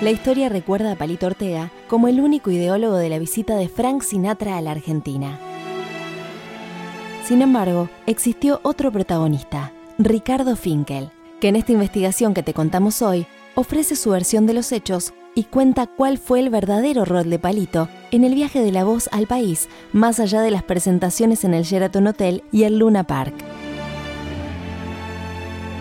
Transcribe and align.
La 0.00 0.10
historia 0.10 0.48
recuerda 0.48 0.92
a 0.92 0.96
Palito 0.96 1.26
Ortega 1.26 1.70
como 1.88 2.08
el 2.08 2.20
único 2.20 2.50
ideólogo 2.50 2.96
de 2.96 3.08
la 3.08 3.18
visita 3.18 3.56
de 3.56 3.68
Frank 3.68 4.02
Sinatra 4.02 4.58
a 4.58 4.60
la 4.60 4.72
Argentina. 4.72 5.38
Sin 7.24 7.42
embargo, 7.42 7.88
existió 8.06 8.60
otro 8.64 8.90
protagonista, 8.90 9.72
Ricardo 9.96 10.56
Finkel, 10.56 11.10
que 11.40 11.48
en 11.48 11.56
esta 11.56 11.72
investigación 11.72 12.34
que 12.34 12.42
te 12.42 12.52
contamos 12.54 13.02
hoy 13.02 13.26
ofrece 13.54 13.94
su 13.96 14.10
versión 14.10 14.46
de 14.46 14.54
los 14.54 14.72
hechos 14.72 15.14
y 15.34 15.44
cuenta 15.44 15.86
cuál 15.86 16.18
fue 16.18 16.40
el 16.40 16.50
verdadero 16.50 17.04
rol 17.04 17.30
de 17.30 17.38
Palito 17.38 17.88
en 18.10 18.24
el 18.24 18.34
viaje 18.34 18.60
de 18.62 18.72
la 18.72 18.84
voz 18.84 19.08
al 19.12 19.26
país, 19.26 19.68
más 19.92 20.20
allá 20.20 20.42
de 20.42 20.50
las 20.50 20.64
presentaciones 20.64 21.44
en 21.44 21.54
el 21.54 21.62
Sheraton 21.62 22.08
Hotel 22.08 22.42
y 22.52 22.64
el 22.64 22.78
Luna 22.78 23.04
Park. 23.04 23.34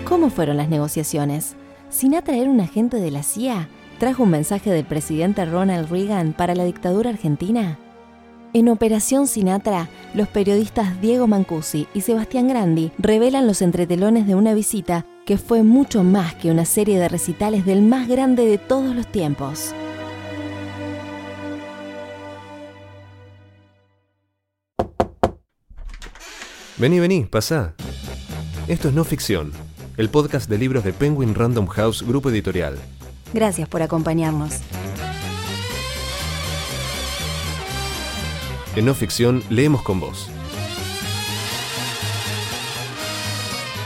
¿Cómo 0.05 0.29
fueron 0.29 0.57
las 0.57 0.69
negociaciones? 0.69 1.55
¿Sinatra 1.89 2.37
era 2.37 2.49
un 2.49 2.61
agente 2.61 2.97
de 2.97 3.11
la 3.11 3.23
CIA? 3.23 3.69
¿Trajo 4.03 4.23
un 4.23 4.31
mensaje 4.31 4.69
del 4.69 4.83
presidente 4.83 5.45
Ronald 5.45 5.89
Reagan 5.89 6.33
para 6.33 6.55
la 6.55 6.65
dictadura 6.65 7.09
argentina? 7.09 7.79
En 8.51 8.67
Operación 8.67 9.27
Sinatra, 9.27 9.87
los 10.13 10.27
periodistas 10.27 10.99
Diego 10.99 11.25
Mancusi 11.25 11.87
y 11.93 12.01
Sebastián 12.01 12.49
Grandi 12.49 12.91
revelan 12.97 13.47
los 13.47 13.61
entretelones 13.61 14.27
de 14.27 14.35
una 14.35 14.53
visita 14.53 15.05
que 15.25 15.37
fue 15.37 15.63
mucho 15.63 16.03
más 16.03 16.35
que 16.35 16.51
una 16.51 16.65
serie 16.65 16.99
de 16.99 17.07
recitales 17.07 17.65
del 17.65 17.81
más 17.81 18.09
grande 18.09 18.45
de 18.45 18.57
todos 18.57 18.93
los 18.93 19.09
tiempos. 19.09 19.73
Vení, 26.77 26.99
vení, 26.99 27.23
pasá. 27.23 27.73
Esto 28.67 28.89
es 28.89 28.93
No 28.93 29.05
Ficción, 29.05 29.53
el 29.95 30.09
podcast 30.09 30.49
de 30.49 30.57
libros 30.57 30.83
de 30.83 30.91
Penguin 30.91 31.33
Random 31.33 31.67
House 31.67 32.05
Grupo 32.05 32.29
Editorial. 32.29 32.77
Gracias 33.33 33.67
por 33.67 33.81
acompañarnos. 33.81 34.59
En 38.75 38.85
No 38.85 38.93
Ficción 38.93 39.43
leemos 39.49 39.81
con 39.81 39.99
vos. 39.99 40.29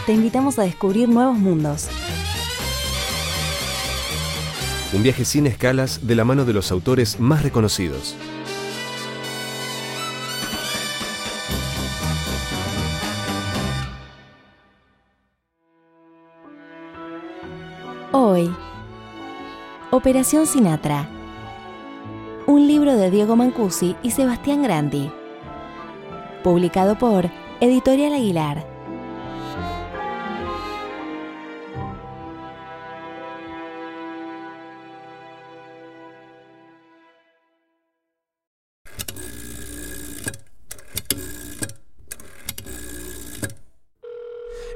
Te 0.05 0.13
invitamos 0.13 0.59
a 0.59 0.63
descubrir 0.63 1.09
nuevos 1.09 1.37
mundos. 1.37 1.87
Un 4.93 5.03
viaje 5.03 5.25
sin 5.25 5.47
escalas 5.47 6.07
de 6.07 6.15
la 6.15 6.23
mano 6.23 6.45
de 6.45 6.53
los 6.53 6.71
autores 6.71 7.19
más 7.19 7.43
reconocidos. 7.43 8.15
Operación 19.97 20.45
Sinatra. 20.45 21.09
Un 22.45 22.67
libro 22.67 22.95
de 22.95 23.09
Diego 23.09 23.35
Mancusi 23.35 23.95
y 24.03 24.11
Sebastián 24.11 24.61
Grandi. 24.61 25.11
Publicado 26.43 26.99
por 26.99 27.31
Editorial 27.61 28.13
Aguilar. 28.13 28.63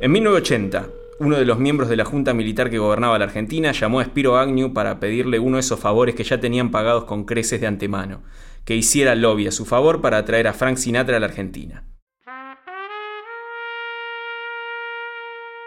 En 0.02 0.12
1980, 0.14 0.90
uno 1.22 1.38
de 1.38 1.46
los 1.46 1.60
miembros 1.60 1.88
de 1.88 1.96
la 1.96 2.04
Junta 2.04 2.34
Militar 2.34 2.72
que 2.72 2.80
gobernaba 2.80 3.20
la 3.20 3.26
Argentina 3.26 3.72
llamó 3.74 4.00
a 4.00 4.06
Spiro 4.06 4.38
Agnew 4.38 4.74
para 4.74 5.00
pedirle 5.00 5.38
uno 5.38 5.58
de 5.58 5.60
esos 5.60 5.80
favores 5.80 6.16
que 6.16 6.24
ya 6.24 6.40
tenían 6.40 6.72
pagados 6.72 7.04
con 7.04 7.26
creces 7.26 7.62
de 7.62 7.68
antemano, 7.68 8.24
que 8.66 8.76
hiciera 8.76 9.14
lobby 9.14 9.46
a 9.46 9.52
su 9.52 9.66
favor 9.66 10.02
para 10.02 10.18
atraer 10.18 10.48
a 10.48 10.54
Frank 10.54 10.78
Sinatra 10.78 11.18
a 11.18 11.20
la 11.20 11.28
Argentina. 11.28 11.84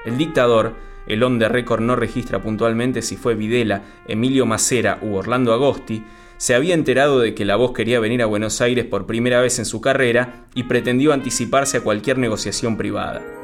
El 0.04 0.19
dictador, 0.19 0.75
el 1.06 1.22
on 1.22 1.38
the 1.38 1.48
record 1.48 1.82
no 1.82 1.94
registra 1.94 2.42
puntualmente 2.42 3.00
si 3.00 3.16
fue 3.16 3.36
Videla, 3.36 3.82
Emilio 4.09 4.47
Macera 4.47 4.98
u 5.03 5.15
Orlando 5.15 5.53
Agosti, 5.53 6.03
se 6.36 6.56
había 6.56 6.75
enterado 6.75 7.21
de 7.21 7.32
que 7.36 7.44
la 7.44 7.54
voz 7.54 7.72
quería 7.72 8.00
venir 8.00 8.22
a 8.22 8.26
Buenos 8.26 8.60
Aires 8.60 8.86
por 8.86 9.06
primera 9.06 9.41
vez 9.41 9.60
en 9.60 9.66
su 9.66 9.81
carrera 9.81 10.47
y 10.56 10.65
pretendió 10.65 11.12
anticiparse 11.12 11.76
a 11.76 11.82
cualquier 11.82 12.19
negociación 12.19 12.76
privada. 12.76 13.44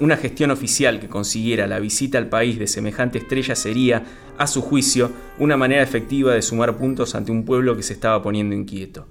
Una 0.00 0.16
gestión 0.16 0.52
oficial 0.52 1.00
que 1.00 1.08
consiguiera 1.08 1.66
la 1.66 1.80
visita 1.80 2.18
al 2.18 2.28
país 2.28 2.56
de 2.58 2.68
semejante 2.68 3.18
estrella 3.18 3.56
sería, 3.56 4.04
a 4.38 4.46
su 4.46 4.62
juicio, 4.62 5.10
una 5.40 5.56
manera 5.56 5.82
efectiva 5.82 6.34
de 6.34 6.42
sumar 6.42 6.76
puntos 6.76 7.16
ante 7.16 7.32
un 7.32 7.44
pueblo 7.44 7.76
que 7.76 7.82
se 7.82 7.94
estaba 7.94 8.22
poniendo 8.22 8.54
inquieto. 8.54 9.08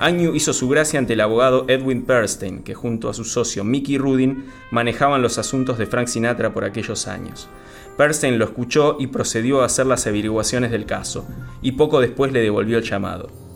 Agnew 0.00 0.34
hizo 0.34 0.54
su 0.54 0.66
gracia 0.70 0.98
ante 0.98 1.12
el 1.12 1.20
abogado 1.20 1.66
Edwin 1.68 2.06
Perstein, 2.06 2.62
que 2.62 2.74
junto 2.74 3.10
a 3.10 3.14
su 3.14 3.24
socio 3.24 3.62
Mickey 3.64 3.98
Rudin 3.98 4.46
manejaban 4.70 5.20
los 5.20 5.36
asuntos 5.36 5.76
de 5.76 5.84
Frank 5.84 6.06
Sinatra 6.06 6.54
por 6.54 6.64
aquellos 6.64 7.06
años. 7.06 7.50
Perstein 7.98 8.38
lo 8.38 8.46
escuchó 8.46 8.96
y 8.98 9.08
procedió 9.08 9.60
a 9.60 9.66
hacer 9.66 9.84
las 9.84 10.06
averiguaciones 10.06 10.70
del 10.70 10.86
caso, 10.86 11.26
y 11.60 11.72
poco 11.72 12.00
después 12.00 12.32
le 12.32 12.40
devolvió 12.40 12.78
el 12.78 12.84
llamado. 12.84 13.49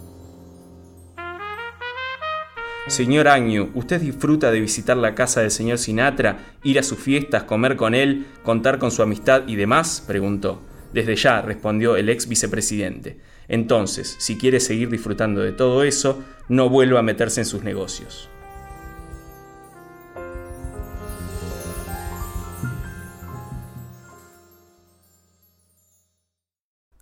Señor 2.87 3.29
Agnew, 3.29 3.71
¿usted 3.73 3.99
disfruta 3.99 4.51
de 4.51 4.61
visitar 4.61 4.99
la 4.99 5.15
casa 5.15 5.41
del 5.41 5.51
señor 5.51 5.79
Sinatra, 5.79 6.39
ir 6.63 6.79
a 6.79 6.83
sus 6.83 6.99
fiestas, 6.99 7.45
comer 7.45 7.77
con 7.77 7.95
él, 7.95 8.27
contar 8.43 8.79
con 8.79 8.91
su 8.91 9.03
amistad 9.03 9.45
y 9.47 9.57
demás? 9.57 10.05
preguntó. 10.07 10.61
Desde 10.93 11.17
ya, 11.17 11.41
respondió 11.41 11.97
el 11.97 12.11
ex 12.11 12.29
vicepresidente. 12.29 13.19
Entonces, 13.49 14.17
si 14.19 14.37
quiere 14.37 14.61
seguir 14.61 14.91
disfrutando 14.91 15.41
de 15.41 15.53
todo 15.53 15.83
eso, 15.83 16.23
no 16.51 16.69
vuelva 16.69 17.01
a 17.01 17.03
meterse 17.03 17.41
en 17.41 17.47
sus 17.47 17.65
negocios. 17.65 18.29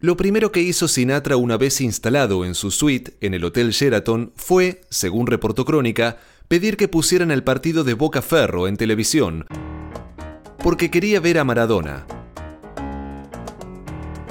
Lo 0.02 0.16
primero 0.16 0.50
que 0.50 0.60
hizo 0.60 0.88
Sinatra 0.88 1.36
una 1.36 1.56
vez 1.56 1.80
instalado 1.80 2.44
en 2.44 2.56
su 2.56 2.72
suite 2.72 3.12
en 3.20 3.34
el 3.34 3.44
Hotel 3.44 3.70
Sheraton 3.70 4.32
fue, 4.34 4.80
según 4.90 5.28
reportó 5.28 5.64
Crónica, 5.64 6.16
pedir 6.48 6.76
que 6.76 6.88
pusieran 6.88 7.30
el 7.30 7.44
partido 7.44 7.84
de 7.84 7.94
Boca 7.94 8.20
Ferro 8.20 8.66
en 8.66 8.76
televisión, 8.76 9.46
porque 10.58 10.90
quería 10.90 11.20
ver 11.20 11.38
a 11.38 11.44
Maradona. 11.44 12.04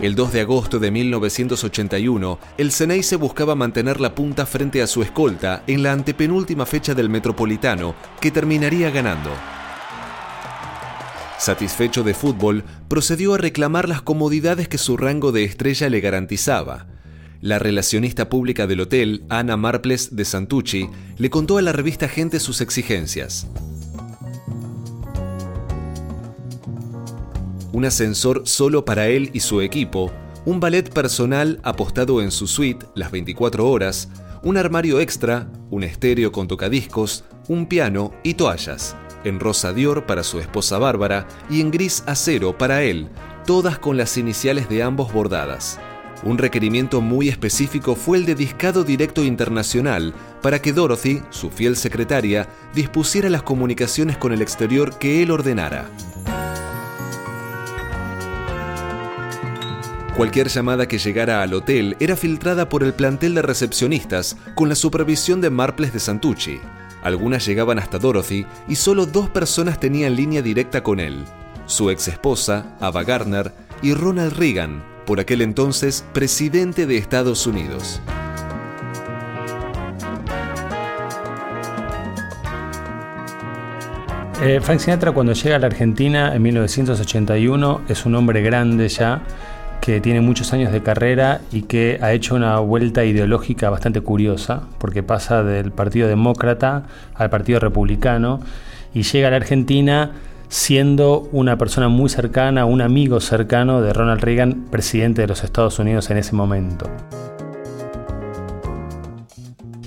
El 0.02 0.14
2 0.16 0.34
de 0.34 0.42
agosto 0.42 0.78
de 0.78 0.92
1981, 0.92 2.40
el 2.58 2.72
se 2.72 3.16
buscaba 3.16 3.56
mantener 3.56 4.02
la 4.02 4.14
punta 4.14 4.46
frente 4.46 4.82
a 4.82 4.88
su 4.88 5.02
escolta 5.02 5.64
en 5.68 5.84
la 5.84 5.94
antepenúltima 5.94 6.66
fecha 6.66 6.94
del 6.94 7.08
Metropolitano, 7.08 7.96
que 8.20 8.30
terminaría 8.30 8.90
ganando. 8.90 9.30
Satisfecho 11.42 12.04
de 12.04 12.14
fútbol, 12.14 12.64
procedió 12.88 13.34
a 13.34 13.40
reclamar 13.40 13.90
las 13.90 14.04
comodidades 14.04 14.68
que 14.68 14.78
su 14.78 14.96
rango 14.96 15.32
de 15.32 15.44
estrella 15.44 15.90
le 15.90 16.00
garantizaba. 16.00 16.86
La 17.42 17.58
relacionista 17.58 18.30
pública 18.30 18.68
del 18.68 18.82
hotel, 18.82 19.24
Ana 19.28 19.58
Marples 19.58 20.16
de 20.16 20.24
Santucci, 20.24 20.88
le 21.18 21.32
contó 21.32 21.58
a 21.58 21.64
la 21.64 21.72
revista 21.72 22.08
Gente 22.08 22.40
sus 22.40 22.62
exigencias. 22.62 23.48
Un 27.72 27.86
ascensor 27.86 28.44
solo 28.46 28.86
para 28.86 29.08
él 29.08 29.32
y 29.34 29.40
su 29.40 29.62
equipo, 29.62 30.12
un 30.46 30.60
ballet 30.60 30.94
personal 30.94 31.60
apostado 31.64 32.22
en 32.22 32.30
su 32.30 32.46
suite 32.46 32.86
las 32.94 33.10
24 33.10 33.68
horas, 33.68 34.10
un 34.44 34.58
armario 34.58 35.00
extra, 35.00 35.50
un 35.72 35.84
estéreo 35.84 36.32
con 36.32 36.48
tocadiscos, 36.48 37.24
un 37.48 37.66
piano 37.66 38.12
y 38.22 38.36
toallas 38.36 38.96
en 39.24 39.40
rosa 39.40 39.74
Dior 39.74 40.06
para 40.06 40.24
su 40.24 40.40
esposa 40.40 40.78
Bárbara 40.78 41.28
y 41.50 41.62
en 41.62 41.72
gris 41.72 42.04
acero 42.06 42.58
para 42.58 42.84
él, 42.84 43.08
todas 43.46 43.80
con 43.80 43.98
las 43.98 44.18
iniciales 44.18 44.70
de 44.70 44.84
ambos 44.84 45.12
bordadas. 45.14 45.80
Un 46.24 46.38
requerimiento 46.38 47.02
muy 47.02 47.30
específico 47.30 47.96
fue 47.96 48.20
el 48.20 48.26
de 48.26 48.36
discado 48.36 48.84
directo 48.84 49.24
internacional 49.24 50.14
para 50.42 50.62
que 50.62 50.72
Dorothy, 50.72 51.24
su 51.32 51.50
fiel 51.50 51.76
secretaria, 51.76 52.48
dispusiera 52.76 53.30
las 53.30 53.42
comunicaciones 53.42 54.18
con 54.18 54.32
el 54.32 54.42
exterior 54.42 54.98
que 55.00 55.24
él 55.24 55.32
ordenara. 55.32 55.90
Cualquier 60.16 60.50
llamada 60.50 60.88
que 60.88 61.00
llegara 61.00 61.42
al 61.42 61.54
hotel 61.54 61.96
era 62.00 62.16
filtrada 62.16 62.70
por 62.70 62.84
el 62.84 62.94
plantel 62.94 63.34
de 63.34 63.42
recepcionistas 63.42 64.38
con 64.54 64.70
la 64.70 64.76
supervisión 64.76 65.42
de 65.42 65.50
Marples 65.50 65.94
de 65.94 66.00
Santucci. 66.00 66.60
Algunas 67.04 67.46
llegaban 67.46 67.80
hasta 67.80 68.00
Dorothy 68.00 68.46
y 68.68 68.76
solo 68.76 69.06
dos 69.06 69.30
personas 69.30 69.80
tenían 69.80 70.16
línea 70.16 70.42
directa 70.42 70.84
con 70.84 71.00
él, 71.00 71.26
su 71.66 71.90
ex 71.90 72.08
esposa, 72.08 72.76
Ava 72.80 73.04
Gardner, 73.04 73.52
y 73.82 73.94
Ronald 73.94 74.38
Reagan, 74.38 74.84
por 75.06 75.20
aquel 75.20 75.42
entonces 75.42 76.06
presidente 76.14 76.86
de 76.86 76.98
Estados 76.98 77.48
Unidos. 77.48 78.02
Eh, 84.44 84.60
Frank 84.60 84.80
Sinatra 84.80 85.12
cuando 85.12 85.34
llega 85.34 85.58
a 85.58 85.60
la 85.60 85.68
Argentina 85.68 86.34
en 86.36 86.42
1981 86.42 87.82
es 87.88 88.08
un 88.08 88.16
hombre 88.16 88.42
grande 88.42 88.90
ya, 88.90 89.22
que 89.82 90.00
tiene 90.00 90.22
muchos 90.22 90.54
años 90.54 90.72
de 90.72 90.84
carrera 90.84 91.42
y 91.52 91.64
que 91.64 91.98
ha 92.02 92.14
hecho 92.14 92.36
una 92.36 92.60
vuelta 92.60 93.04
ideológica 93.04 93.70
bastante 93.72 94.02
curiosa, 94.02 94.62
porque 94.78 95.02
pasa 95.02 95.44
del 95.44 95.72
Partido 95.72 96.08
Demócrata 96.08 96.84
al 97.16 97.32
Partido 97.32 97.60
Republicano 97.60 98.40
y 98.94 99.02
llega 99.02 99.28
a 99.28 99.32
la 99.32 99.38
Argentina 99.38 100.12
siendo 100.50 101.30
una 101.32 101.58
persona 101.58 101.88
muy 101.88 102.10
cercana, 102.10 102.66
un 102.66 102.82
amigo 102.82 103.20
cercano 103.20 103.82
de 103.82 103.92
Ronald 103.92 104.22
Reagan, 104.22 104.66
presidente 104.70 105.22
de 105.22 105.28
los 105.28 105.44
Estados 105.44 105.80
Unidos 105.80 106.12
en 106.12 106.18
ese 106.18 106.36
momento. 106.36 106.88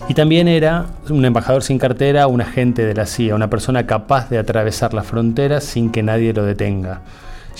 Y 0.08 0.14
también 0.14 0.48
era 0.48 0.86
un 1.08 1.24
embajador 1.24 1.62
sin 1.62 1.78
cartera, 1.78 2.26
un 2.26 2.40
agente 2.40 2.84
de 2.84 2.94
la 2.94 3.06
CIA, 3.06 3.34
una 3.34 3.48
persona 3.48 3.86
capaz 3.86 4.28
de 4.28 4.38
atravesar 4.38 4.92
las 4.92 5.06
fronteras 5.06 5.64
sin 5.64 5.90
que 5.90 6.02
nadie 6.02 6.32
lo 6.32 6.44
detenga. 6.44 7.02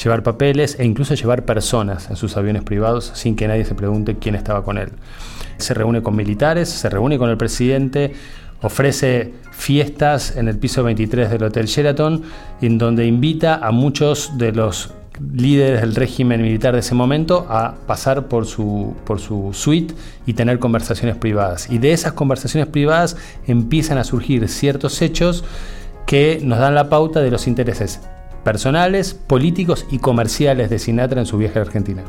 Llevar 0.02 0.22
papeles 0.22 0.76
e 0.78 0.84
incluso 0.84 1.14
llevar 1.14 1.44
personas 1.44 2.10
en 2.10 2.16
sus 2.16 2.36
aviones 2.36 2.62
privados 2.62 3.12
sin 3.14 3.36
que 3.36 3.46
nadie 3.46 3.64
se 3.64 3.74
pregunte 3.74 4.16
quién 4.16 4.34
estaba 4.34 4.64
con 4.64 4.78
él. 4.78 4.90
Se 5.58 5.74
reúne 5.74 6.02
con 6.02 6.16
militares, 6.16 6.68
se 6.68 6.90
reúne 6.90 7.18
con 7.18 7.30
el 7.30 7.36
presidente, 7.36 8.12
ofrece 8.62 9.34
fiestas 9.52 10.36
en 10.36 10.48
el 10.48 10.58
piso 10.58 10.82
23 10.82 11.30
del 11.30 11.44
Hotel 11.44 11.66
Sheraton, 11.66 12.22
en 12.60 12.78
donde 12.78 13.06
invita 13.06 13.56
a 13.56 13.70
muchos 13.70 14.36
de 14.36 14.52
los 14.52 14.92
líderes 15.32 15.80
del 15.80 15.94
régimen 15.94 16.42
militar 16.42 16.74
de 16.74 16.80
ese 16.80 16.94
momento 16.94 17.46
a 17.48 17.74
pasar 17.86 18.26
por 18.26 18.46
su, 18.46 18.96
por 19.04 19.20
su 19.20 19.50
suite 19.52 19.94
y 20.26 20.34
tener 20.34 20.58
conversaciones 20.58 21.16
privadas. 21.16 21.70
Y 21.70 21.78
de 21.78 21.92
esas 21.92 22.14
conversaciones 22.14 22.68
privadas 22.68 23.16
empiezan 23.46 23.98
a 23.98 24.04
surgir 24.04 24.48
ciertos 24.48 25.00
hechos 25.02 25.44
que 26.06 26.40
nos 26.42 26.58
dan 26.58 26.74
la 26.74 26.88
pauta 26.88 27.20
de 27.20 27.30
los 27.30 27.46
intereses 27.46 28.00
personales, 28.44 29.14
políticos 29.14 29.86
y 29.90 29.98
comerciales 29.98 30.70
de 30.70 30.78
Sinatra 30.78 31.20
en 31.20 31.26
su 31.26 31.38
viaje 31.38 31.58
a 31.58 31.62
Argentina. 31.62 32.04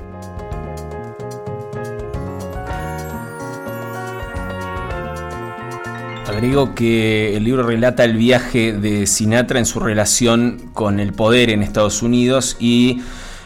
Agrego 6.27 6.75
que 6.75 7.37
el 7.37 7.45
libro 7.45 7.63
relata 7.63 8.03
el 8.03 8.17
viaje 8.17 8.73
de 8.73 9.07
Sinatra 9.07 9.57
en 9.57 9.65
su 9.65 9.79
relación 9.79 10.69
con 10.73 10.99
el 10.99 11.13
poder 11.13 11.49
en 11.49 11.63
Estados 11.63 12.03
Unidos 12.03 12.57
y 12.59 13.01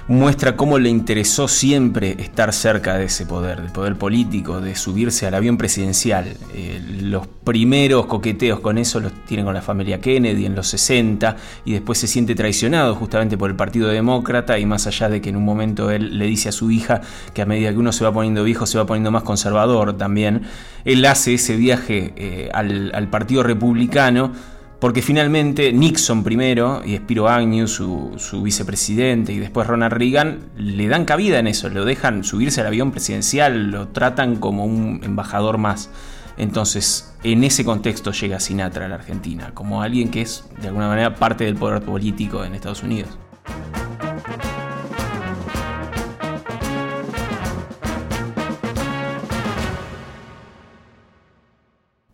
muestra 0.10 0.56
cómo 0.56 0.80
le 0.80 0.90
interesó 0.90 1.48
siempre 1.48 2.16
estar 2.20 2.52
cerca 2.52 2.98
de 2.98 3.06
ese 3.06 3.28
poder, 3.28 3.62
del 3.62 3.72
poder 3.72 3.96
político, 3.96 4.60
de 4.60 4.76
subirse 4.76 5.28
al 5.28 5.36
avión 5.36 5.56
presidencial. 5.56 6.36
Eh, 6.56 6.82
los 7.02 7.28
primeros 7.28 8.08
coqueteos 8.08 8.60
con 8.60 8.80
eso 8.80 9.00
los 9.00 9.14
tiene 9.26 9.44
con 9.44 9.54
la 9.54 9.62
familia 9.62 10.02
Kennedy 10.02 10.48
en 10.48 10.56
los 10.56 10.68
60 10.68 11.36
y 11.64 11.74
después 11.74 12.00
se 12.00 12.08
siente 12.08 12.34
traicionado 12.34 12.96
justamente 12.96 13.38
por 13.38 13.52
el 13.52 13.56
Partido 13.56 13.88
Demócrata 13.88 14.58
y 14.58 14.66
más 14.66 14.88
allá 14.88 15.10
de 15.10 15.22
que 15.22 15.30
en 15.30 15.36
un 15.36 15.46
momento 15.46 15.92
él 15.92 16.18
le 16.18 16.26
dice 16.26 16.50
a 16.50 16.54
su 16.54 16.72
hija 16.72 17.02
que 17.36 17.44
a 17.44 17.46
medida 17.46 17.70
que 17.72 17.78
uno 17.78 17.92
se 17.92 18.04
va 18.04 18.12
poniendo 18.12 18.44
viejo 18.44 18.66
se 18.66 18.80
va 18.80 18.88
poniendo 18.88 19.12
más 19.12 19.22
conservador 19.22 19.96
también, 19.96 20.42
él 20.86 21.06
hace 21.06 21.36
ese 21.36 21.56
viaje 21.56 22.14
eh, 22.16 22.50
al, 22.52 22.92
al 22.96 23.10
Partido 23.10 23.44
Republicano 23.44 24.32
porque 24.80 25.02
finalmente 25.02 25.74
Nixon 25.74 26.24
primero 26.24 26.82
y 26.86 26.96
Spiro 26.96 27.28
Agnew, 27.28 27.68
su, 27.68 28.14
su, 28.18 28.42
vicepresidente, 28.42 29.34
y 29.34 29.40
después 29.40 29.68
Ronald 29.68 29.94
Reagan, 29.94 30.40
le 30.58 30.88
dan 30.88 31.06
cabida 31.06 31.40
en 31.40 31.48
eso, 31.48 31.70
lo 31.70 31.84
dejan 31.84 32.24
subirse 32.24 32.62
al 32.62 32.68
avión 32.68 32.92
presidencial, 32.92 33.72
lo 33.72 33.90
tratan 33.90 34.38
como 34.38 34.66
un 34.66 35.02
embajador 35.04 35.58
más. 35.58 35.90
Entonces, 36.38 37.14
en 37.24 37.44
ese 37.44 37.66
contexto 37.66 38.14
llega 38.14 38.40
Sinatra 38.40 38.86
a 38.86 38.88
la 38.88 38.96
Argentina, 38.96 39.52
como 39.54 39.82
alguien 39.82 40.10
que 40.10 40.22
es 40.22 40.46
de 40.62 40.70
alguna 40.70 40.88
manera 40.88 41.16
parte 41.16 41.44
del 41.44 41.56
poder 41.56 41.82
político 41.82 42.46
en 42.46 42.56
Estados 42.56 42.82
Unidos. 42.82 43.10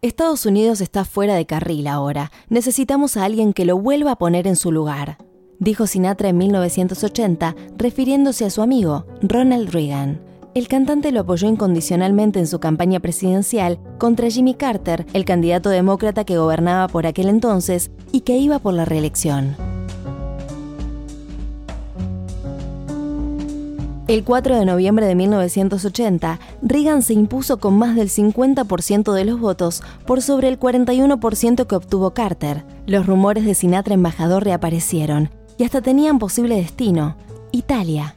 Estados 0.06 0.46
Unidos 0.46 0.82
está 0.82 1.04
fuera 1.04 1.34
de 1.34 1.48
carril 1.48 1.88
ahora. 1.88 2.32
Necesitamos 2.48 3.18
a 3.18 3.26
alguien 3.26 3.54
que 3.54 3.66
lo 3.66 3.80
vuelva 3.80 4.12
a 4.12 4.16
poner 4.18 4.46
en 4.46 4.56
su 4.56 4.72
lugar, 4.72 5.18
dijo 5.58 5.88
Sinatra 5.88 6.30
en 6.30 6.38
1980, 6.38 7.56
refiriéndose 7.76 8.46
a 8.46 8.52
su 8.52 8.62
amigo, 8.62 9.08
Ronald 9.24 9.70
Reagan. 9.72 10.22
El 10.54 10.68
cantante 10.68 11.12
lo 11.12 11.22
apoyó 11.22 11.48
incondicionalmente 11.48 12.38
en 12.38 12.46
su 12.46 12.60
campaña 12.60 13.00
presidencial 13.00 13.80
contra 13.98 14.30
Jimmy 14.30 14.54
Carter, 14.54 15.08
el 15.14 15.26
candidato 15.26 15.70
demócrata 15.70 16.24
que 16.24 16.38
gobernaba 16.38 16.88
por 16.88 17.08
aquel 17.08 17.28
entonces 17.28 17.90
y 18.12 18.22
que 18.22 18.38
iba 18.38 18.60
por 18.60 18.76
la 18.76 18.86
reelección. 18.86 19.56
El 24.08 24.24
4 24.24 24.60
de 24.60 24.66
noviembre 24.66 25.08
de 25.08 25.16
1980, 25.16 26.40
Reagan 26.62 27.02
se 27.02 27.14
impuso 27.14 27.58
con 27.58 27.76
más 27.76 27.96
del 27.96 28.10
50% 28.10 29.14
de 29.14 29.26
los 29.26 29.40
votos 29.40 29.82
por 30.06 30.22
sobre 30.22 30.48
el 30.48 30.60
41% 30.60 31.66
que 31.66 31.76
obtuvo 31.76 32.12
Carter. 32.12 32.66
Los 32.86 33.08
rumores 33.08 33.46
de 33.46 33.56
Sinatra 33.56 33.96
embajador 33.96 34.44
reaparecieron 34.44 35.32
y 35.58 35.64
hasta 35.64 35.82
tenían 35.82 36.20
posible 36.20 36.56
destino, 36.56 37.18
Italia. 37.52 38.14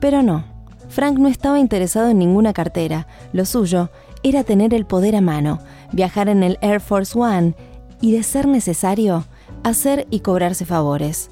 Pero 0.00 0.22
no, 0.22 0.44
Frank 0.90 1.16
no 1.16 1.28
estaba 1.28 1.58
interesado 1.58 2.10
en 2.10 2.18
ninguna 2.18 2.52
cartera, 2.52 3.06
lo 3.32 3.46
suyo 3.46 3.88
era 4.22 4.44
tener 4.44 4.74
el 4.74 4.84
poder 4.84 5.16
a 5.16 5.22
mano, 5.22 5.60
viajar 5.92 6.28
en 6.28 6.42
el 6.42 6.58
Air 6.60 6.80
Force 6.80 7.18
One 7.18 7.54
y, 8.02 8.12
de 8.12 8.22
ser 8.22 8.46
necesario, 8.46 9.24
hacer 9.62 10.06
y 10.10 10.20
cobrarse 10.20 10.66
favores 10.66 11.30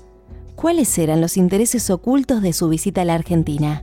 cuáles 0.64 0.96
eran 0.96 1.20
los 1.20 1.36
intereses 1.36 1.90
ocultos 1.90 2.40
de 2.40 2.54
su 2.54 2.70
visita 2.70 3.02
a 3.02 3.04
la 3.04 3.12
Argentina. 3.12 3.82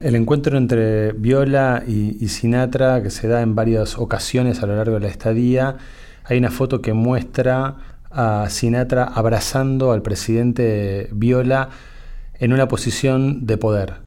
El 0.00 0.16
encuentro 0.16 0.58
entre 0.58 1.12
Viola 1.12 1.84
y, 1.86 2.26
Sinatra, 2.26 3.00
que 3.00 3.10
se 3.10 3.28
da 3.28 3.42
en 3.42 3.54
varias 3.54 3.96
ocasiones 3.96 4.60
a 4.60 4.66
lo 4.66 4.74
largo 4.74 4.94
de 4.94 5.02
la 5.02 5.06
estadía, 5.06 5.76
hay 6.24 6.36
una 6.36 6.50
foto 6.50 6.82
que 6.82 6.94
muestra 6.94 7.76
a 8.10 8.48
Sinatra 8.50 9.04
abrazando 9.04 9.92
al 9.92 10.02
presidente 10.02 11.10
Viola 11.12 11.68
en 12.40 12.52
una 12.52 12.66
posición 12.66 13.46
de 13.46 13.56
poder. 13.56 14.00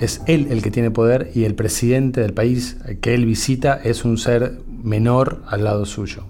Es 0.00 0.22
él 0.26 0.48
el 0.50 0.62
que 0.62 0.70
tiene 0.70 0.90
poder 0.90 1.30
y 1.34 1.44
el 1.44 1.54
presidente 1.54 2.20
del 2.20 2.34
país 2.34 2.76
que 3.00 3.14
él 3.14 3.26
visita 3.26 3.80
es 3.82 4.04
un 4.04 4.18
ser 4.18 4.60
menor 4.68 5.42
al 5.46 5.64
lado 5.64 5.86
suyo. 5.86 6.24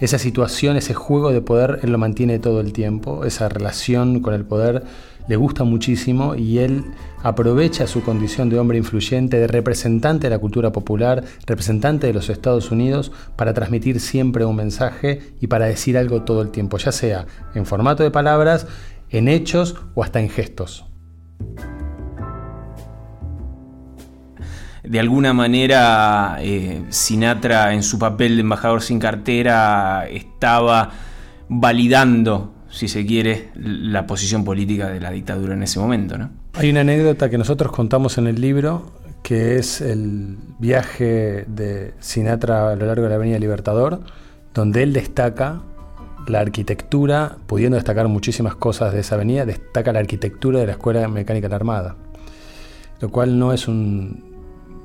Esa 0.00 0.18
situación, 0.18 0.76
ese 0.76 0.94
juego 0.94 1.30
de 1.30 1.42
poder, 1.42 1.78
él 1.82 1.92
lo 1.92 1.98
mantiene 1.98 2.40
todo 2.40 2.60
el 2.60 2.72
tiempo, 2.72 3.24
esa 3.24 3.48
relación 3.48 4.20
con 4.20 4.34
el 4.34 4.44
poder 4.44 4.82
le 5.28 5.36
gusta 5.36 5.64
muchísimo 5.64 6.34
y 6.34 6.58
él 6.58 6.84
aprovecha 7.22 7.86
su 7.86 8.02
condición 8.02 8.50
de 8.50 8.58
hombre 8.58 8.78
influyente, 8.78 9.38
de 9.38 9.46
representante 9.46 10.26
de 10.26 10.30
la 10.30 10.40
cultura 10.40 10.72
popular, 10.72 11.22
representante 11.46 12.08
de 12.08 12.12
los 12.12 12.28
Estados 12.28 12.70
Unidos, 12.70 13.12
para 13.36 13.54
transmitir 13.54 14.00
siempre 14.00 14.44
un 14.44 14.56
mensaje 14.56 15.34
y 15.40 15.46
para 15.46 15.66
decir 15.66 15.96
algo 15.96 16.22
todo 16.22 16.42
el 16.42 16.50
tiempo, 16.50 16.78
ya 16.78 16.92
sea 16.92 17.26
en 17.54 17.66
formato 17.66 18.02
de 18.02 18.10
palabras, 18.10 18.66
en 19.10 19.28
hechos 19.28 19.76
o 19.94 20.02
hasta 20.02 20.20
en 20.20 20.28
gestos. 20.28 20.84
De 24.92 25.00
alguna 25.00 25.32
manera 25.32 26.36
eh, 26.42 26.82
Sinatra 26.90 27.72
en 27.72 27.82
su 27.82 27.98
papel 27.98 28.36
de 28.36 28.42
embajador 28.42 28.82
sin 28.82 28.98
cartera 28.98 30.06
estaba 30.06 30.90
validando, 31.48 32.52
si 32.68 32.88
se 32.88 33.06
quiere, 33.06 33.48
la 33.54 34.06
posición 34.06 34.44
política 34.44 34.90
de 34.90 35.00
la 35.00 35.10
dictadura 35.10 35.54
en 35.54 35.62
ese 35.62 35.80
momento. 35.80 36.18
¿no? 36.18 36.28
Hay 36.52 36.68
una 36.68 36.82
anécdota 36.82 37.30
que 37.30 37.38
nosotros 37.38 37.72
contamos 37.72 38.18
en 38.18 38.26
el 38.26 38.38
libro, 38.38 38.92
que 39.22 39.56
es 39.56 39.80
el 39.80 40.36
viaje 40.58 41.46
de 41.48 41.94
Sinatra 41.98 42.72
a 42.72 42.76
lo 42.76 42.84
largo 42.84 43.04
de 43.04 43.08
la 43.08 43.14
Avenida 43.14 43.38
Libertador, 43.38 44.02
donde 44.52 44.82
él 44.82 44.92
destaca 44.92 45.62
la 46.26 46.40
arquitectura, 46.40 47.38
pudiendo 47.46 47.76
destacar 47.76 48.08
muchísimas 48.08 48.56
cosas 48.56 48.92
de 48.92 49.00
esa 49.00 49.14
avenida, 49.14 49.46
destaca 49.46 49.90
la 49.94 50.00
arquitectura 50.00 50.60
de 50.60 50.66
la 50.66 50.72
Escuela 50.72 51.08
Mecánica 51.08 51.46
de 51.46 51.50
la 51.50 51.56
Armada, 51.56 51.96
lo 53.00 53.08
cual 53.08 53.38
no 53.38 53.54
es 53.54 53.68
un, 53.68 54.31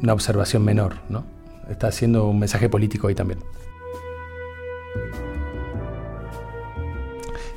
una 0.01 0.13
observación 0.13 0.63
menor, 0.63 0.95
¿no? 1.09 1.23
Está 1.69 1.87
haciendo 1.87 2.27
un 2.27 2.39
mensaje 2.39 2.69
político 2.69 3.07
ahí 3.07 3.15
también. 3.15 3.39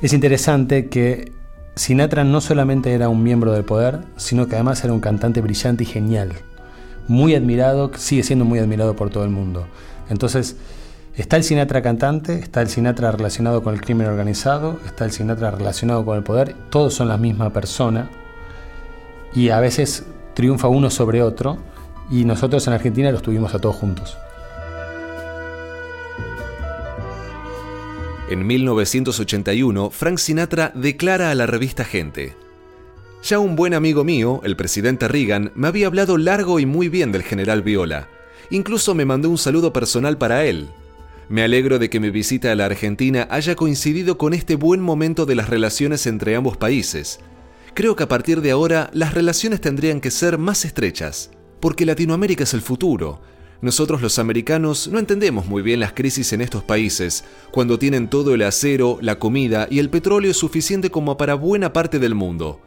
Es 0.01 0.13
interesante 0.13 0.87
que 0.87 1.31
Sinatra 1.75 2.23
no 2.23 2.41
solamente 2.41 2.93
era 2.93 3.07
un 3.07 3.23
miembro 3.23 3.53
del 3.53 3.63
poder, 3.63 3.99
sino 4.17 4.47
que 4.47 4.55
además 4.55 4.83
era 4.83 4.93
un 4.93 4.99
cantante 4.99 5.41
brillante 5.41 5.83
y 5.83 5.87
genial. 5.87 6.33
Muy 7.07 7.35
admirado, 7.35 7.91
sigue 7.95 8.23
siendo 8.23 8.43
muy 8.43 8.59
admirado 8.59 8.95
por 8.95 9.09
todo 9.09 9.23
el 9.23 9.29
mundo. 9.29 9.67
Entonces, 10.09 10.57
está 11.15 11.37
el 11.37 11.43
Sinatra 11.43 11.81
cantante, 11.81 12.39
está 12.39 12.61
el 12.61 12.67
Sinatra 12.67 13.11
relacionado 13.11 13.63
con 13.63 13.73
el 13.73 13.81
crimen 13.81 14.07
organizado, 14.07 14.79
está 14.85 15.05
el 15.05 15.11
Sinatra 15.11 15.51
relacionado 15.51 16.03
con 16.03 16.17
el 16.17 16.23
poder, 16.23 16.55
todos 16.69 16.93
son 16.93 17.07
la 17.07 17.17
misma 17.17 17.51
persona 17.51 18.09
y 19.33 19.49
a 19.49 19.59
veces 19.59 20.05
triunfa 20.33 20.67
uno 20.67 20.89
sobre 20.89 21.21
otro 21.21 21.57
y 22.11 22.25
nosotros 22.25 22.67
en 22.67 22.73
Argentina 22.73 23.11
los 23.11 23.21
tuvimos 23.21 23.55
a 23.55 23.59
todos 23.59 23.77
juntos. 23.77 24.17
En 28.29 28.45
1981, 28.45 29.89
Frank 29.89 30.17
Sinatra 30.17 30.71
declara 30.75 31.31
a 31.31 31.35
la 31.35 31.47
revista 31.47 31.83
Gente, 31.83 32.35
ya 33.23 33.39
un 33.39 33.55
buen 33.55 33.73
amigo 33.73 34.03
mío, 34.03 34.41
el 34.43 34.55
presidente 34.55 35.07
Reagan, 35.07 35.51
me 35.53 35.67
había 35.67 35.87
hablado 35.87 36.17
largo 36.17 36.59
y 36.59 36.65
muy 36.65 36.89
bien 36.89 37.11
del 37.11 37.23
general 37.23 37.61
Viola. 37.61 38.07
Incluso 38.49 38.95
me 38.95 39.05
mandó 39.05 39.29
un 39.29 39.37
saludo 39.37 39.71
personal 39.71 40.17
para 40.17 40.45
él. 40.45 40.69
Me 41.29 41.43
alegro 41.43 41.77
de 41.77 41.89
que 41.89 41.99
mi 41.99 42.09
visita 42.09 42.51
a 42.51 42.55
la 42.55 42.65
Argentina 42.65 43.27
haya 43.29 43.55
coincidido 43.55 44.17
con 44.17 44.33
este 44.33 44.55
buen 44.55 44.81
momento 44.81 45.25
de 45.25 45.35
las 45.35 45.49
relaciones 45.49 46.07
entre 46.07 46.35
ambos 46.35 46.57
países. 46.57 47.19
Creo 47.73 47.95
que 47.95 48.03
a 48.03 48.07
partir 48.07 48.41
de 48.41 48.51
ahora 48.51 48.89
las 48.91 49.13
relaciones 49.13 49.61
tendrían 49.61 50.01
que 50.01 50.11
ser 50.11 50.37
más 50.37 50.65
estrechas, 50.65 51.31
porque 51.61 51.85
Latinoamérica 51.85 52.43
es 52.43 52.53
el 52.53 52.61
futuro. 52.61 53.21
Nosotros 53.61 54.01
los 54.01 54.19
americanos 54.19 54.89
no 54.89 54.99
entendemos 54.99 55.45
muy 55.45 55.61
bien 55.61 55.79
las 55.79 55.93
crisis 55.93 56.33
en 56.33 56.41
estos 56.41 56.63
países, 56.63 57.23
cuando 57.51 57.79
tienen 57.79 58.09
todo 58.09 58.33
el 58.33 58.41
acero, 58.41 58.97
la 59.01 59.19
comida 59.19 59.67
y 59.69 59.79
el 59.79 59.89
petróleo 59.89 60.33
suficiente 60.33 60.89
como 60.89 61.15
para 61.15 61.35
buena 61.35 61.71
parte 61.71 61.99
del 61.99 62.15
mundo 62.15 62.59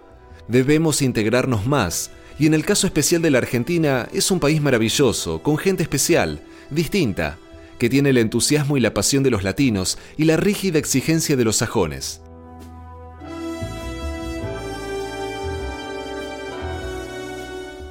debemos 0.49 1.03
integrarnos 1.03 1.67
más, 1.67 2.11
y 2.39 2.47
en 2.47 2.55
el 2.55 2.65
caso 2.65 2.87
especial 2.87 3.23
de 3.23 3.31
la 3.31 3.39
Argentina 3.39 4.09
es 4.13 4.31
un 4.31 4.41
país 4.41 4.61
maravilloso, 4.61 5.43
con 5.43 5.57
gente 5.57 5.83
especial, 5.83 6.41
distinta, 6.71 7.39
que 7.79 7.89
tiene 7.89 8.11
el 8.11 8.19
entusiasmo 8.19 8.77
y 8.77 8.81
la 8.81 8.95
pasión 8.95 9.23
de 9.23 9.31
los 9.31 9.43
latinos 9.43 9.99
y 10.17 10.25
la 10.25 10.37
rígida 10.37 10.79
exigencia 10.79 11.37
de 11.37 11.45
los 11.45 11.57
sajones. 11.57 12.21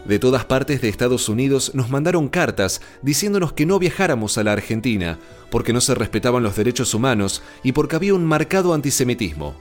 De 0.06 0.20
todas 0.20 0.46
partes 0.46 0.82
de 0.82 0.90
Estados 0.90 1.30
Unidos 1.30 1.72
nos 1.74 1.90
mandaron 1.90 2.28
cartas 2.28 2.82
diciéndonos 3.02 3.54
que 3.54 3.66
no 3.66 3.80
viajáramos 3.80 4.38
a 4.38 4.44
la 4.44 4.52
Argentina 4.52 5.18
porque 5.50 5.74
no 5.74 5.82
se 5.82 5.96
respetaban 5.96 6.44
los 6.44 6.56
derechos 6.56 6.94
humanos 6.94 7.42
y 7.64 7.72
porque 7.72 7.96
había 7.96 8.14
un 8.14 8.26
marcado 8.26 8.74
antisemitismo 8.74 9.56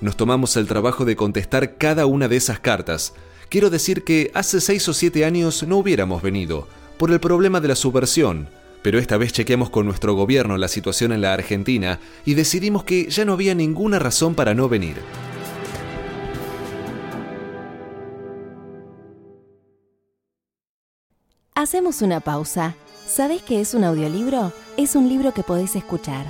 nos 0.00 0.16
tomamos 0.16 0.56
el 0.56 0.66
trabajo 0.66 1.04
de 1.04 1.16
contestar 1.16 1.76
cada 1.76 2.06
una 2.06 2.28
de 2.28 2.36
esas 2.36 2.60
cartas. 2.60 3.14
Quiero 3.48 3.70
decir 3.70 4.04
que 4.04 4.30
hace 4.34 4.60
seis 4.60 4.88
o 4.88 4.94
siete 4.94 5.24
años 5.24 5.62
no 5.64 5.78
hubiéramos 5.78 6.22
venido, 6.22 6.68
por 6.98 7.10
el 7.10 7.20
problema 7.20 7.60
de 7.60 7.68
la 7.68 7.74
subversión, 7.74 8.48
pero 8.82 8.98
esta 8.98 9.16
vez 9.16 9.32
chequeamos 9.32 9.70
con 9.70 9.86
nuestro 9.86 10.14
gobierno 10.14 10.56
la 10.56 10.68
situación 10.68 11.12
en 11.12 11.22
la 11.22 11.32
Argentina 11.32 11.98
y 12.24 12.34
decidimos 12.34 12.84
que 12.84 13.10
ya 13.10 13.24
no 13.24 13.32
había 13.32 13.54
ninguna 13.54 13.98
razón 13.98 14.34
para 14.34 14.54
no 14.54 14.68
venir. 14.68 14.96
Hacemos 21.58 22.02
una 22.02 22.20
pausa. 22.20 22.76
¿Sabes 23.08 23.42
qué 23.42 23.60
es 23.60 23.74
un 23.74 23.82
audiolibro? 23.82 24.52
Es 24.76 24.94
un 24.94 25.08
libro 25.08 25.34
que 25.34 25.42
podés 25.42 25.74
escuchar 25.74 26.24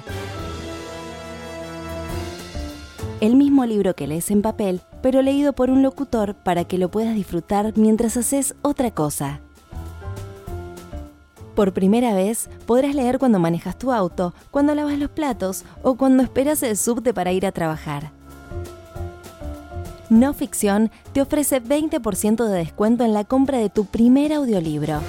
el 3.20 3.37
mismo 3.37 3.66
libro 3.66 3.94
que 3.94 4.06
lees 4.06 4.30
en 4.30 4.40
papel, 4.40 4.80
pero 5.02 5.20
leído 5.20 5.52
por 5.52 5.68
un 5.68 5.82
locutor 5.82 6.35
para 6.35 6.64
que 6.64 6.78
lo 6.78 6.90
puedas 6.90 7.14
disfrutar 7.14 7.75
mientras 7.76 8.16
haces 8.16 8.54
otra 8.62 8.90
cosa. 8.90 9.42
Por 11.54 11.75
primera 11.75 12.14
vez 12.14 12.49
podrás 12.64 12.94
leer 12.94 13.18
cuando 13.18 13.38
manejas 13.38 13.76
tu 13.76 13.92
auto, 13.92 14.32
cuando 14.50 14.75
lavas 14.75 14.99
los 14.99 15.11
platos 15.11 15.64
o 15.82 15.97
cuando 15.97 16.23
esperas 16.23 16.62
el 16.62 16.75
subte 16.75 17.12
para 17.12 17.32
ir 17.32 17.44
a 17.44 17.52
trabajar. 17.52 18.12
No 20.10 20.32
Ficción 20.32 20.90
te 21.12 21.20
ofrece 21.20 21.62
20% 21.62 22.46
de 22.46 22.56
descuento 22.56 23.04
en 23.04 23.12
la 23.12 23.24
compra 23.24 23.58
de 23.58 23.68
tu 23.68 23.84
primer 23.84 24.32
audiolibro. 24.32 25.00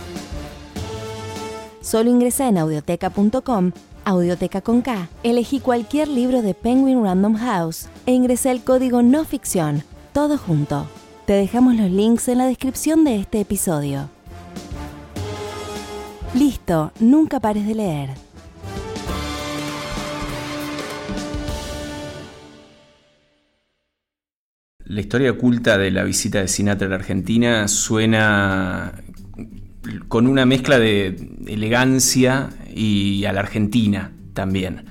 Solo 1.82 2.10
ingresa 2.10 2.48
en 2.48 2.58
audioteca.com 2.58 3.72
Audioteca 4.06 4.62
con 4.62 4.82
K, 4.82 5.08
elegí 5.24 5.60
cualquier 5.60 6.08
libro 6.08 6.42
de 6.42 6.54
Penguin 6.54 7.04
Random 7.04 7.36
House 7.36 7.88
e 8.06 8.14
ingresé 8.14 8.52
el 8.52 8.64
código 8.64 9.02
no 9.02 9.24
ficción, 9.24 9.84
todo 10.14 10.38
junto. 10.38 10.88
Te 11.26 11.34
dejamos 11.34 11.76
los 11.76 11.92
links 11.92 12.28
en 12.28 12.40
la 12.40 12.48
descripción 12.48 13.04
de 13.04 13.18
este 13.18 13.40
episodio. 13.40 14.10
Listo, 16.34 16.92
nunca 17.00 17.40
pares 17.40 17.68
de 17.68 17.76
leer. 17.76 18.29
La 24.90 25.02
historia 25.02 25.30
oculta 25.30 25.78
de 25.78 25.92
la 25.92 26.04
visita 26.04 26.42
de 26.42 26.48
Sinatra 26.48 26.88
a 26.88 26.90
la 26.90 26.96
Argentina 26.96 27.68
suena 27.68 28.92
con 30.08 30.26
una 30.26 30.48
mezcla 30.48 30.80
de 30.80 31.30
elegancia 31.46 32.50
y 32.74 33.24
a 33.26 33.32
la 33.32 33.42
Argentina 33.42 34.10
también. 34.34 34.86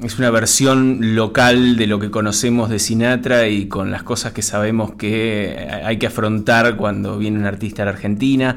Es 0.00 0.16
una 0.20 0.30
versión 0.30 1.16
local 1.16 1.74
de 1.74 1.88
lo 1.88 1.98
que 1.98 2.08
conocemos 2.08 2.70
de 2.70 2.78
Sinatra 2.78 3.48
y 3.48 3.66
con 3.66 3.90
las 3.90 4.04
cosas 4.04 4.32
que 4.32 4.42
sabemos 4.42 4.94
que 4.94 5.68
hay 5.84 5.96
que 5.98 6.06
afrontar 6.06 6.76
cuando 6.76 7.18
viene 7.18 7.40
un 7.40 7.46
artista 7.46 7.82
a 7.82 7.86
la 7.86 7.90
Argentina. 7.90 8.56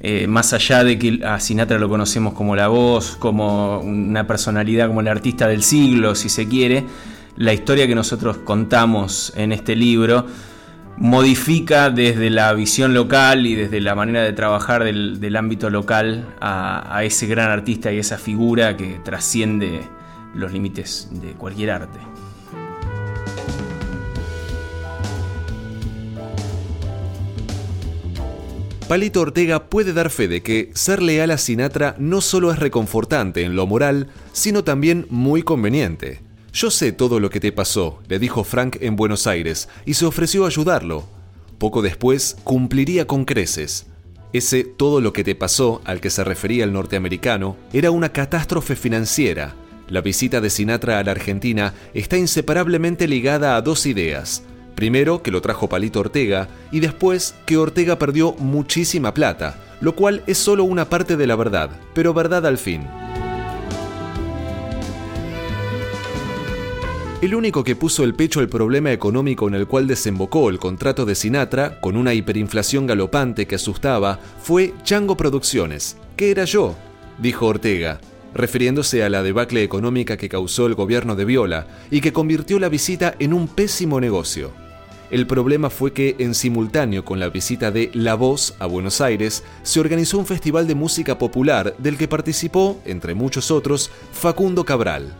Eh, 0.00 0.26
más 0.26 0.52
allá 0.52 0.84
de 0.84 0.98
que 0.98 1.24
a 1.24 1.40
Sinatra 1.40 1.78
lo 1.78 1.88
conocemos 1.88 2.34
como 2.34 2.54
la 2.54 2.68
voz, 2.68 3.16
como 3.16 3.80
una 3.80 4.26
personalidad, 4.26 4.88
como 4.88 5.00
el 5.00 5.08
artista 5.08 5.48
del 5.48 5.62
siglo, 5.62 6.14
si 6.14 6.28
se 6.28 6.46
quiere, 6.46 6.84
la 7.40 7.54
historia 7.54 7.86
que 7.86 7.94
nosotros 7.94 8.36
contamos 8.36 9.32
en 9.34 9.52
este 9.52 9.74
libro 9.74 10.26
modifica 10.98 11.88
desde 11.88 12.28
la 12.28 12.52
visión 12.52 12.92
local 12.92 13.46
y 13.46 13.54
desde 13.54 13.80
la 13.80 13.94
manera 13.94 14.22
de 14.22 14.34
trabajar 14.34 14.84
del, 14.84 15.36
ámbito 15.36 15.70
local 15.70 16.34
a, 16.42 17.00
ese 17.02 17.26
gran 17.26 17.50
artista 17.50 17.90
y 17.90 17.98
esa 17.98 18.18
figura 18.18 18.76
que 18.76 19.00
trasciende 19.02 19.80
los 20.34 20.52
límites 20.52 21.08
de 21.12 21.32
cualquier 21.32 21.70
arte. 21.70 21.98
Palito 28.86 29.22
Ortega 29.22 29.70
puede 29.70 29.94
dar 29.94 30.10
fe 30.10 30.28
de 30.28 30.42
que 30.42 30.72
ser 30.74 31.00
leal 31.00 31.30
a 31.30 31.38
Sinatra 31.38 31.94
no 31.98 32.20
solo 32.20 32.52
es 32.52 32.58
reconfortante 32.58 33.44
en 33.44 33.56
lo 33.56 33.66
moral, 33.66 34.08
sino 34.32 34.62
también 34.62 35.06
muy 35.08 35.42
conveniente. 35.42 36.29
Yo 36.52 36.70
sé 36.70 36.92
todo 36.92 37.20
lo 37.20 37.30
que 37.30 37.38
te 37.38 37.52
pasó, 37.52 38.00
le 38.08 38.18
dijo 38.18 38.42
Frank 38.42 38.78
en 38.80 38.96
Buenos 38.96 39.26
Aires, 39.28 39.68
y 39.86 39.94
se 39.94 40.04
ofreció 40.04 40.44
a 40.44 40.48
ayudarlo. 40.48 41.04
Poco 41.58 41.80
después, 41.80 42.36
cumpliría 42.42 43.06
con 43.06 43.24
creces. 43.24 43.86
Ese 44.32 44.64
todo 44.64 45.00
lo 45.00 45.12
que 45.12 45.22
te 45.22 45.36
pasó, 45.36 45.80
al 45.84 46.00
que 46.00 46.10
se 46.10 46.24
refería 46.24 46.64
el 46.64 46.72
norteamericano, 46.72 47.56
era 47.72 47.92
una 47.92 48.10
catástrofe 48.10 48.74
financiera. 48.74 49.54
La 49.88 50.00
visita 50.00 50.40
de 50.40 50.50
Sinatra 50.50 50.98
a 50.98 51.04
la 51.04 51.12
Argentina 51.12 51.74
está 51.94 52.16
inseparablemente 52.16 53.06
ligada 53.06 53.56
a 53.56 53.62
dos 53.62 53.86
ideas. 53.86 54.42
Primero, 54.74 55.22
que 55.22 55.30
lo 55.30 55.42
trajo 55.42 55.68
Palito 55.68 56.00
Ortega, 56.00 56.48
y 56.72 56.80
después, 56.80 57.34
que 57.46 57.58
Ortega 57.58 57.98
perdió 57.98 58.32
muchísima 58.38 59.14
plata, 59.14 59.62
lo 59.80 59.94
cual 59.94 60.22
es 60.26 60.38
solo 60.38 60.64
una 60.64 60.88
parte 60.88 61.16
de 61.16 61.26
la 61.26 61.36
verdad, 61.36 61.70
pero 61.94 62.12
verdad 62.12 62.46
al 62.46 62.58
fin. 62.58 62.82
El 67.20 67.34
único 67.34 67.62
que 67.64 67.76
puso 67.76 68.02
el 68.02 68.14
pecho 68.14 68.40
al 68.40 68.48
problema 68.48 68.92
económico 68.92 69.46
en 69.46 69.54
el 69.54 69.66
cual 69.66 69.86
desembocó 69.86 70.48
el 70.48 70.58
contrato 70.58 71.04
de 71.04 71.14
Sinatra, 71.14 71.78
con 71.82 71.98
una 71.98 72.14
hiperinflación 72.14 72.86
galopante 72.86 73.46
que 73.46 73.56
asustaba, 73.56 74.18
fue 74.42 74.72
Chango 74.84 75.18
Producciones, 75.18 75.98
que 76.16 76.30
era 76.30 76.46
yo, 76.46 76.76
dijo 77.18 77.46
Ortega, 77.46 78.00
refiriéndose 78.32 79.04
a 79.04 79.10
la 79.10 79.22
debacle 79.22 79.62
económica 79.62 80.16
que 80.16 80.30
causó 80.30 80.64
el 80.64 80.74
gobierno 80.74 81.14
de 81.14 81.26
Viola 81.26 81.66
y 81.90 82.00
que 82.00 82.14
convirtió 82.14 82.58
la 82.58 82.70
visita 82.70 83.14
en 83.18 83.34
un 83.34 83.48
pésimo 83.48 84.00
negocio. 84.00 84.52
El 85.10 85.26
problema 85.26 85.68
fue 85.68 85.92
que, 85.92 86.16
en 86.20 86.34
simultáneo 86.34 87.04
con 87.04 87.20
la 87.20 87.28
visita 87.28 87.70
de 87.70 87.90
La 87.92 88.14
Voz 88.14 88.54
a 88.60 88.64
Buenos 88.64 89.02
Aires, 89.02 89.44
se 89.62 89.78
organizó 89.78 90.16
un 90.18 90.24
festival 90.24 90.66
de 90.66 90.74
música 90.74 91.18
popular 91.18 91.74
del 91.76 91.98
que 91.98 92.08
participó, 92.08 92.80
entre 92.86 93.12
muchos 93.12 93.50
otros, 93.50 93.90
Facundo 94.10 94.64
Cabral. 94.64 95.14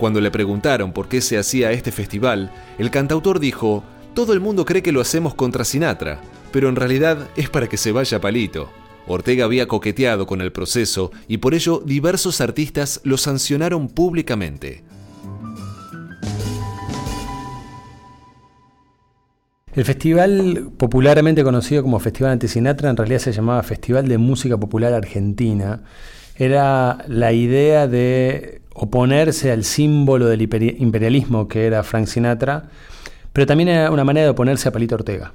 Cuando 0.00 0.22
le 0.22 0.30
preguntaron 0.30 0.94
por 0.94 1.08
qué 1.08 1.20
se 1.20 1.36
hacía 1.36 1.72
este 1.72 1.92
festival, 1.92 2.50
el 2.78 2.90
cantautor 2.90 3.38
dijo, 3.38 3.84
todo 4.14 4.32
el 4.32 4.40
mundo 4.40 4.64
cree 4.64 4.82
que 4.82 4.92
lo 4.92 5.02
hacemos 5.02 5.34
contra 5.34 5.62
Sinatra, 5.62 6.22
pero 6.52 6.70
en 6.70 6.76
realidad 6.76 7.28
es 7.36 7.50
para 7.50 7.68
que 7.68 7.76
se 7.76 7.92
vaya 7.92 8.18
palito. 8.18 8.70
Ortega 9.06 9.44
había 9.44 9.68
coqueteado 9.68 10.26
con 10.26 10.40
el 10.40 10.52
proceso 10.52 11.10
y 11.28 11.36
por 11.36 11.52
ello 11.52 11.82
diversos 11.84 12.40
artistas 12.40 13.02
lo 13.04 13.18
sancionaron 13.18 13.88
públicamente. 13.88 14.84
El 19.74 19.84
festival 19.84 20.70
popularmente 20.78 21.44
conocido 21.44 21.82
como 21.82 22.00
Festival 22.00 22.32
Anti-Sinatra 22.32 22.88
en 22.88 22.96
realidad 22.96 23.18
se 23.18 23.32
llamaba 23.32 23.62
Festival 23.62 24.08
de 24.08 24.16
Música 24.16 24.56
Popular 24.56 24.94
Argentina. 24.94 25.82
Era 26.36 27.04
la 27.06 27.34
idea 27.34 27.86
de 27.86 28.62
oponerse 28.80 29.52
al 29.52 29.64
símbolo 29.64 30.26
del 30.26 30.40
imperialismo 30.40 31.48
que 31.48 31.66
era 31.66 31.82
Frank 31.82 32.06
Sinatra, 32.06 32.70
pero 33.32 33.46
también 33.46 33.68
era 33.68 33.90
una 33.90 34.04
manera 34.04 34.24
de 34.24 34.30
oponerse 34.30 34.70
a 34.70 34.72
Palito 34.72 34.94
Ortega. 34.94 35.34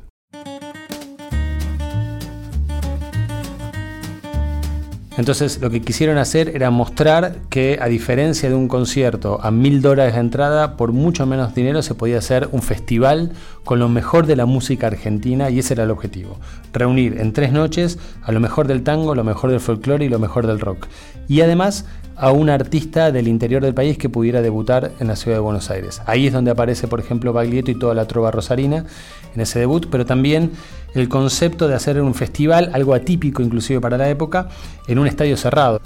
Entonces 5.18 5.62
lo 5.62 5.70
que 5.70 5.82
quisieron 5.82 6.18
hacer 6.18 6.56
era 6.56 6.72
mostrar 6.72 7.38
que 7.50 7.78
a 7.80 7.86
diferencia 7.86 8.50
de 8.50 8.56
un 8.56 8.68
concierto 8.68 9.40
a 9.42 9.50
mil 9.50 9.82
dólares 9.82 10.16
de 10.16 10.20
entrada, 10.20 10.76
por 10.76 10.92
mucho 10.92 11.26
menos 11.26 11.56
dinero 11.56 11.84
se 11.84 11.94
podía 11.94 12.18
hacer 12.18 12.50
un 12.52 12.62
festival 12.62 13.32
con 13.64 13.80
lo 13.80 13.88
mejor 13.88 14.26
de 14.26 14.36
la 14.36 14.46
música 14.46 14.88
argentina 14.88 15.50
y 15.52 15.60
ese 15.60 15.76
era 15.76 15.84
el 15.84 15.92
objetivo. 15.92 16.38
Reunir 16.74 17.22
en 17.22 17.32
tres 17.32 17.54
noches 17.54 17.98
a 18.24 18.32
lo 18.34 18.42
mejor 18.42 18.68
del 18.68 18.84
tango, 18.84 19.16
lo 19.16 19.24
mejor 19.24 19.52
del 19.52 19.62
folclore 19.62 20.04
y 20.04 20.10
lo 20.10 20.20
mejor 20.20 20.48
del 20.48 20.60
rock. 20.60 20.88
Y 21.30 21.42
además 21.42 21.86
a 22.18 22.32
un 22.32 22.50
artista 22.50 23.12
del 23.12 23.28
interior 23.28 23.62
del 23.62 23.74
país 23.74 23.98
que 23.98 24.10
pudiera 24.10 24.42
debutar 24.42 24.92
en 25.00 25.08
la 25.08 25.16
ciudad 25.16 25.38
de 25.38 25.42
Buenos 25.42 25.70
Aires. 25.70 26.02
Ahí 26.06 26.28
es 26.28 26.34
donde 26.34 26.52
aparece, 26.52 26.88
por 26.88 27.00
ejemplo, 27.00 27.34
Baglietto 27.34 27.72
y 27.72 27.76
toda 27.76 27.94
la 27.94 28.08
trova 28.08 28.32
rosarina 28.32 28.86
en 29.34 29.42
ese 29.42 29.60
debut, 29.60 29.88
pero 29.90 30.06
también 30.06 30.52
el 30.94 31.10
concepto 31.10 31.68
de 31.68 31.76
hacer 31.76 32.02
un 32.02 32.14
festival, 32.14 32.72
algo 32.74 32.94
atípico 32.94 33.42
inclusive 33.42 33.82
para 33.82 33.98
la 33.98 34.10
época, 34.10 34.50
en 34.88 35.00
un 35.00 35.08
estadio 35.08 35.36
cerrado. 35.38 35.82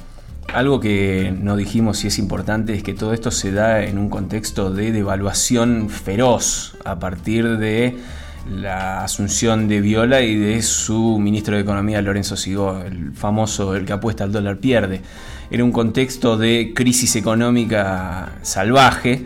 Algo 0.54 0.80
que 0.80 1.32
no 1.40 1.56
dijimos 1.56 2.04
y 2.04 2.08
es 2.08 2.18
importante 2.18 2.74
es 2.74 2.82
que 2.82 2.94
todo 2.94 3.14
esto 3.14 3.30
se 3.30 3.52
da 3.52 3.84
en 3.84 4.00
un 4.00 4.10
contexto 4.10 4.72
de 4.72 4.92
devaluación 4.92 5.90
feroz 5.90 6.76
a 6.86 6.98
partir 6.98 7.58
de 7.58 7.98
la 8.50 9.04
asunción 9.04 9.68
de 9.68 9.82
Viola 9.82 10.22
y 10.22 10.36
de 10.36 10.62
su 10.64 11.20
ministro 11.20 11.56
de 11.56 11.62
Economía 11.62 12.02
Lorenzo 12.02 12.36
Sigó, 12.36 12.82
el 12.82 13.14
famoso 13.14 13.76
el 13.76 13.86
que 13.86 13.94
apuesta 13.94 14.24
al 14.24 14.32
dólar 14.32 14.58
pierde. 14.58 15.02
Era 15.52 15.64
un 15.64 15.72
contexto 15.72 16.38
de 16.38 16.74
crisis 16.76 17.16
económica 17.16 18.34
salvaje 18.44 19.26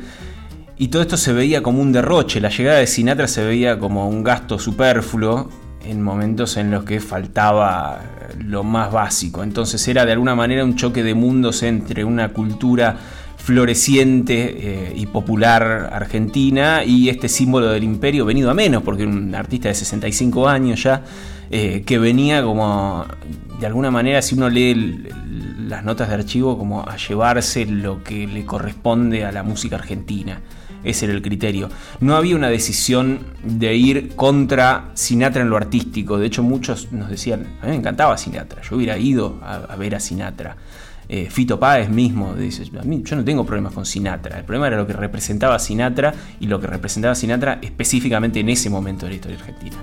y 0.77 0.87
todo 0.87 1.01
esto 1.01 1.17
se 1.17 1.33
veía 1.33 1.61
como 1.61 1.81
un 1.81 1.91
derroche. 1.91 2.39
La 2.39 2.49
llegada 2.49 2.79
de 2.79 2.87
Sinatra 2.87 3.27
se 3.27 3.43
veía 3.45 3.77
como 3.77 4.07
un 4.07 4.23
gasto 4.23 4.57
superfluo 4.57 5.49
en 5.85 6.01
momentos 6.01 6.57
en 6.57 6.71
los 6.71 6.83
que 6.83 6.99
faltaba 6.99 8.01
lo 8.39 8.63
más 8.63 8.91
básico. 8.91 9.43
Entonces 9.43 9.85
era 9.87 10.05
de 10.05 10.13
alguna 10.13 10.35
manera 10.35 10.63
un 10.63 10.75
choque 10.75 11.03
de 11.03 11.13
mundos 11.13 11.61
entre 11.63 12.03
una 12.05 12.29
cultura 12.29 12.97
floreciente 13.37 14.55
eh, 14.57 14.93
y 14.95 15.05
popular 15.07 15.89
argentina 15.91 16.85
y 16.85 17.09
este 17.09 17.27
símbolo 17.27 17.67
del 17.71 17.83
imperio 17.83 18.23
venido 18.23 18.49
a 18.49 18.53
menos, 18.53 18.83
porque 18.83 19.05
un 19.05 19.35
artista 19.35 19.67
de 19.67 19.75
65 19.75 20.47
años 20.47 20.81
ya, 20.81 21.03
eh, 21.51 21.83
que 21.85 21.99
venía 21.99 22.41
como, 22.41 23.05
de 23.59 23.65
alguna 23.65 23.91
manera, 23.91 24.21
si 24.21 24.35
uno 24.35 24.49
lee 24.49 25.09
las 25.67 25.83
notas 25.83 26.09
de 26.09 26.15
archivo, 26.15 26.57
como 26.57 26.87
a 26.87 26.97
llevarse 26.97 27.65
lo 27.65 28.03
que 28.03 28.27
le 28.27 28.45
corresponde 28.45 29.25
a 29.25 29.31
la 29.31 29.43
música 29.43 29.75
argentina. 29.75 30.41
Ese 30.83 31.05
era 31.05 31.13
el 31.13 31.21
criterio. 31.21 31.69
No 32.01 32.15
había 32.15 32.35
una 32.35 32.49
decisión 32.49 33.19
de 33.43 33.75
ir 33.75 34.15
contra 34.15 34.91
Sinatra 34.93 35.41
en 35.41 35.49
lo 35.49 35.57
artístico. 35.57 36.17
De 36.17 36.25
hecho, 36.25 36.43
muchos 36.43 36.91
nos 36.91 37.09
decían, 37.09 37.57
a 37.61 37.65
mí 37.65 37.71
me 37.71 37.77
encantaba 37.77 38.17
Sinatra, 38.17 38.61
yo 38.61 38.75
hubiera 38.75 38.97
ido 38.97 39.39
a, 39.41 39.75
ver 39.75 39.95
a 39.95 39.99
Sinatra. 39.99 40.55
Eh, 41.07 41.29
Fito 41.29 41.59
Páez 41.59 41.89
mismo 41.89 42.33
dice, 42.33 42.63
a 42.79 42.83
mí 42.83 43.01
yo 43.03 43.15
no 43.15 43.23
tengo 43.23 43.45
problemas 43.45 43.73
con 43.73 43.85
Sinatra. 43.85 44.39
El 44.39 44.45
problema 44.45 44.67
era 44.67 44.77
lo 44.77 44.87
que 44.87 44.93
representaba 44.93 45.59
Sinatra 45.59 46.13
y 46.39 46.47
lo 46.47 46.59
que 46.59 46.67
representaba 46.67 47.15
Sinatra 47.15 47.59
específicamente 47.61 48.39
en 48.39 48.49
ese 48.49 48.69
momento 48.69 49.05
de 49.05 49.11
la 49.11 49.15
historia 49.15 49.37
argentina. 49.37 49.77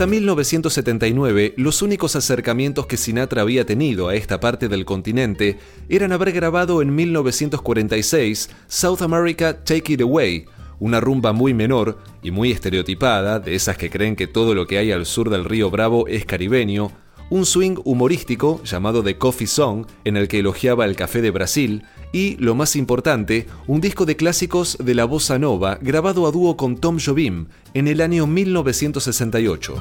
Hasta 0.00 0.12
1979, 0.12 1.52
los 1.58 1.82
únicos 1.82 2.16
acercamientos 2.16 2.86
que 2.86 2.96
Sinatra 2.96 3.42
había 3.42 3.66
tenido 3.66 4.08
a 4.08 4.14
esta 4.14 4.40
parte 4.40 4.66
del 4.66 4.86
continente 4.86 5.58
eran 5.90 6.12
haber 6.12 6.32
grabado 6.32 6.80
en 6.80 6.94
1946 6.94 8.48
South 8.66 9.02
America 9.02 9.62
Take 9.62 9.92
It 9.92 10.00
Away, 10.00 10.46
una 10.78 11.00
rumba 11.00 11.34
muy 11.34 11.52
menor 11.52 11.98
y 12.22 12.30
muy 12.30 12.50
estereotipada, 12.50 13.40
de 13.40 13.54
esas 13.54 13.76
que 13.76 13.90
creen 13.90 14.16
que 14.16 14.26
todo 14.26 14.54
lo 14.54 14.66
que 14.66 14.78
hay 14.78 14.90
al 14.90 15.04
sur 15.04 15.28
del 15.28 15.44
río 15.44 15.70
Bravo 15.70 16.06
es 16.06 16.24
caribeño, 16.24 16.90
un 17.28 17.44
swing 17.44 17.76
humorístico 17.84 18.62
llamado 18.64 19.04
The 19.04 19.18
Coffee 19.18 19.46
Song, 19.46 19.84
en 20.04 20.16
el 20.16 20.28
que 20.28 20.38
elogiaba 20.38 20.86
el 20.86 20.96
café 20.96 21.20
de 21.20 21.30
Brasil, 21.30 21.84
y, 22.12 22.36
lo 22.36 22.54
más 22.54 22.76
importante, 22.76 23.46
un 23.66 23.80
disco 23.80 24.06
de 24.06 24.16
clásicos 24.16 24.76
de 24.80 24.94
la 24.94 25.04
bossa 25.04 25.38
nova 25.38 25.78
grabado 25.80 26.26
a 26.26 26.30
dúo 26.30 26.56
con 26.56 26.76
Tom 26.76 26.98
Jobim 27.04 27.46
en 27.74 27.88
el 27.88 28.00
año 28.00 28.26
1968. 28.26 29.74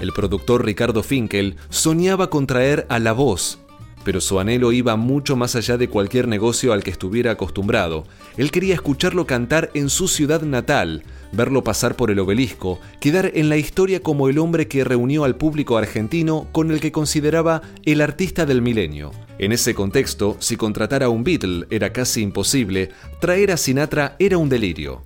El 0.00 0.12
productor 0.12 0.64
Ricardo 0.64 1.02
Finkel 1.02 1.56
soñaba 1.68 2.30
con 2.30 2.46
traer 2.46 2.86
a 2.88 2.98
la 2.98 3.12
voz 3.12 3.58
pero 4.06 4.20
su 4.20 4.38
anhelo 4.38 4.70
iba 4.70 4.94
mucho 4.94 5.34
más 5.34 5.56
allá 5.56 5.76
de 5.76 5.88
cualquier 5.88 6.28
negocio 6.28 6.72
al 6.72 6.84
que 6.84 6.92
estuviera 6.92 7.32
acostumbrado. 7.32 8.04
Él 8.36 8.52
quería 8.52 8.74
escucharlo 8.74 9.26
cantar 9.26 9.72
en 9.74 9.90
su 9.90 10.06
ciudad 10.06 10.42
natal, 10.42 11.02
verlo 11.32 11.64
pasar 11.64 11.96
por 11.96 12.12
el 12.12 12.20
obelisco, 12.20 12.78
quedar 13.00 13.32
en 13.34 13.48
la 13.48 13.56
historia 13.56 14.04
como 14.04 14.28
el 14.28 14.38
hombre 14.38 14.68
que 14.68 14.84
reunió 14.84 15.24
al 15.24 15.34
público 15.34 15.76
argentino 15.76 16.46
con 16.52 16.70
el 16.70 16.78
que 16.78 16.92
consideraba 16.92 17.62
el 17.84 18.00
artista 18.00 18.46
del 18.46 18.62
milenio. 18.62 19.10
En 19.40 19.50
ese 19.50 19.74
contexto, 19.74 20.36
si 20.38 20.56
contratar 20.56 21.02
a 21.02 21.08
un 21.08 21.24
Beatle 21.24 21.66
era 21.70 21.92
casi 21.92 22.22
imposible, 22.22 22.90
traer 23.20 23.50
a 23.50 23.56
Sinatra 23.56 24.14
era 24.20 24.38
un 24.38 24.48
delirio. 24.48 25.02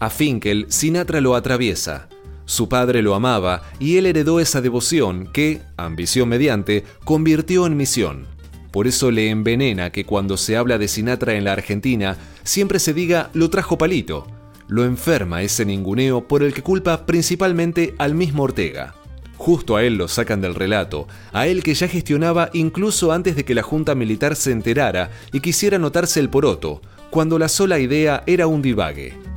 A 0.00 0.08
Finkel, 0.08 0.64
Sinatra 0.70 1.20
lo 1.20 1.34
atraviesa. 1.34 2.08
Su 2.46 2.70
padre 2.70 3.02
lo 3.02 3.14
amaba 3.14 3.60
y 3.78 3.98
él 3.98 4.06
heredó 4.06 4.40
esa 4.40 4.62
devoción 4.62 5.28
que, 5.34 5.60
ambición 5.76 6.30
mediante, 6.30 6.84
convirtió 7.04 7.66
en 7.66 7.76
misión. 7.76 8.37
Por 8.70 8.86
eso 8.86 9.10
le 9.10 9.30
envenena 9.30 9.90
que 9.90 10.04
cuando 10.04 10.36
se 10.36 10.56
habla 10.56 10.78
de 10.78 10.88
Sinatra 10.88 11.34
en 11.34 11.44
la 11.44 11.52
Argentina, 11.52 12.16
siempre 12.42 12.78
se 12.78 12.92
diga 12.92 13.30
lo 13.32 13.50
trajo 13.50 13.78
palito. 13.78 14.26
Lo 14.68 14.84
enferma 14.84 15.42
ese 15.42 15.64
ninguneo 15.64 16.28
por 16.28 16.42
el 16.42 16.52
que 16.52 16.62
culpa 16.62 17.06
principalmente 17.06 17.94
al 17.98 18.14
mismo 18.14 18.42
Ortega. 18.42 18.94
Justo 19.38 19.76
a 19.76 19.84
él 19.84 19.96
lo 19.96 20.08
sacan 20.08 20.40
del 20.40 20.54
relato, 20.54 21.06
a 21.32 21.46
él 21.46 21.62
que 21.62 21.72
ya 21.72 21.88
gestionaba 21.88 22.50
incluso 22.52 23.12
antes 23.12 23.36
de 23.36 23.44
que 23.44 23.54
la 23.54 23.62
Junta 23.62 23.94
Militar 23.94 24.36
se 24.36 24.50
enterara 24.50 25.10
y 25.32 25.40
quisiera 25.40 25.78
notarse 25.78 26.20
el 26.20 26.28
poroto, 26.28 26.82
cuando 27.10 27.38
la 27.38 27.48
sola 27.48 27.78
idea 27.78 28.24
era 28.26 28.48
un 28.48 28.60
divague. 28.60 29.27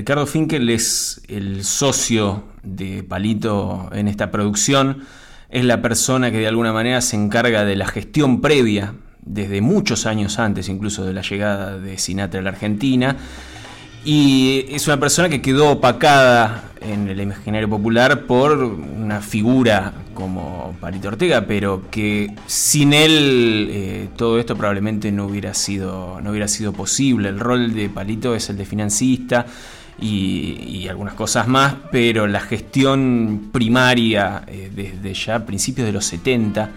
Ricardo 0.00 0.26
Finkel 0.26 0.70
es 0.70 1.20
el 1.28 1.62
socio 1.62 2.44
de 2.62 3.02
Palito 3.02 3.90
en 3.92 4.08
esta 4.08 4.30
producción, 4.30 5.04
es 5.50 5.62
la 5.66 5.82
persona 5.82 6.30
que 6.30 6.38
de 6.38 6.48
alguna 6.48 6.72
manera 6.72 7.02
se 7.02 7.16
encarga 7.16 7.66
de 7.66 7.76
la 7.76 7.86
gestión 7.86 8.40
previa, 8.40 8.94
desde 9.20 9.60
muchos 9.60 10.06
años 10.06 10.38
antes 10.38 10.70
incluso 10.70 11.04
de 11.04 11.12
la 11.12 11.20
llegada 11.20 11.78
de 11.78 11.98
Sinatra 11.98 12.40
a 12.40 12.42
la 12.42 12.48
Argentina, 12.48 13.18
y 14.02 14.64
es 14.70 14.86
una 14.86 14.98
persona 14.98 15.28
que 15.28 15.42
quedó 15.42 15.70
opacada 15.70 16.64
en 16.80 17.06
el 17.10 17.20
imaginario 17.20 17.68
popular 17.68 18.22
por 18.22 18.52
una 18.52 19.20
figura 19.20 19.92
como 20.20 20.76
Palito 20.80 21.08
Ortega, 21.08 21.46
pero 21.46 21.90
que 21.90 22.32
sin 22.46 22.92
él 22.92 23.68
eh, 23.70 24.08
todo 24.16 24.38
esto 24.38 24.54
probablemente 24.56 25.10
no 25.10 25.26
hubiera 25.26 25.54
sido 25.54 26.20
no 26.20 26.30
hubiera 26.30 26.46
sido 26.46 26.72
posible. 26.72 27.30
El 27.30 27.40
rol 27.40 27.74
de 27.74 27.88
Palito 27.88 28.34
es 28.34 28.48
el 28.50 28.56
de 28.56 28.66
financista, 28.66 29.46
y, 30.00 30.88
algunas 30.88 31.14
cosas 31.14 31.46
más, 31.46 31.74
pero 31.92 32.26
la 32.26 32.40
gestión 32.40 33.50
primaria 33.52 34.42
eh, 34.46 34.70
desde 34.74 35.14
ya 35.14 35.44
principios 35.44 35.86
de 35.86 35.92
los 35.92 36.06
70 36.06 36.70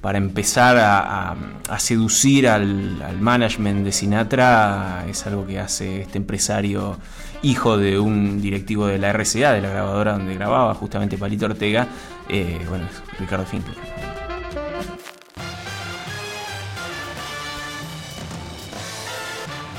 para 0.00 0.18
empezar 0.18 0.78
a, 0.78 1.36
seducir 1.78 2.48
al, 2.48 3.18
management 3.20 3.84
de 3.84 3.92
Sinatra 3.92 5.04
es 5.08 5.26
algo 5.26 5.46
que 5.46 5.60
hace 5.60 6.02
este 6.02 6.18
empresario 6.18 6.98
hijo 7.42 7.76
de 7.76 7.98
un 7.98 8.40
directivo 8.40 8.86
de 8.86 8.98
la 8.98 9.12
RCA, 9.12 9.52
de 9.52 9.60
la 9.60 9.70
grabadora 9.70 10.12
donde 10.12 10.34
grababa 10.34 10.74
justamente 10.74 11.18
Palito 11.18 11.46
Ortega, 11.46 11.88
eh, 12.28 12.60
bueno, 12.68 12.86
Ricardo 13.18 13.44
Finkel. 13.44 13.74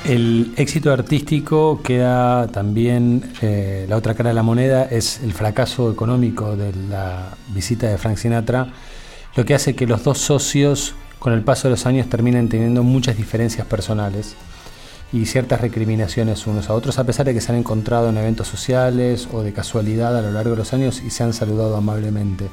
El 0.04 0.52
éxito 0.58 0.92
artístico 0.92 1.80
queda 1.82 2.46
también, 2.48 3.32
eh, 3.40 3.86
la 3.88 3.96
otra 3.96 4.14
cara 4.14 4.28
de 4.28 4.34
la 4.34 4.42
moneda 4.42 4.84
es 4.84 5.20
el 5.22 5.32
fracaso 5.32 5.90
económico 5.90 6.56
de 6.56 6.74
la 6.90 7.30
visita 7.54 7.88
de 7.88 7.96
Frank 7.96 8.18
Sinatra, 8.18 8.68
lo 9.34 9.46
que 9.46 9.54
hace 9.54 9.74
que 9.74 9.86
los 9.86 10.04
dos 10.04 10.18
socios 10.18 10.94
con 11.18 11.32
el 11.32 11.40
paso 11.40 11.68
de 11.68 11.70
los 11.70 11.86
años 11.86 12.10
terminen 12.10 12.50
teniendo 12.50 12.82
muchas 12.82 13.16
diferencias 13.16 13.66
personales 13.66 14.36
y 15.14 15.26
ciertas 15.26 15.60
recriminaciones 15.60 16.44
unos 16.48 16.68
a 16.68 16.74
otros, 16.74 16.98
a 16.98 17.04
pesar 17.04 17.24
de 17.24 17.34
que 17.34 17.40
se 17.40 17.52
han 17.52 17.58
encontrado 17.58 18.08
en 18.08 18.16
eventos 18.16 18.48
sociales 18.48 19.28
o 19.32 19.42
de 19.42 19.52
casualidad 19.52 20.18
a 20.18 20.22
lo 20.22 20.32
largo 20.32 20.50
de 20.50 20.56
los 20.56 20.72
años 20.72 21.02
y 21.06 21.10
se 21.10 21.22
han 21.22 21.32
saludado 21.32 21.76
amablemente. 21.76 22.48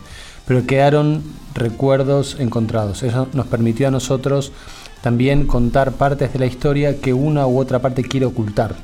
Pero 0.46 0.68
quedaron 0.68 1.24
recuerdos 1.56 2.38
encontrados. 2.40 3.02
Eso 3.02 3.28
nos 3.34 3.48
permitió 3.48 3.88
a 3.88 3.92
nosotros 3.92 4.52
también 5.02 5.48
contar 5.48 5.94
partes 5.94 6.34
de 6.34 6.38
la 6.38 6.46
historia 6.46 7.02
que 7.02 7.16
una 7.16 7.48
u 7.48 7.58
otra 7.58 7.80
parte 7.80 8.04
quiere 8.04 8.28
ocultar. 8.28 8.76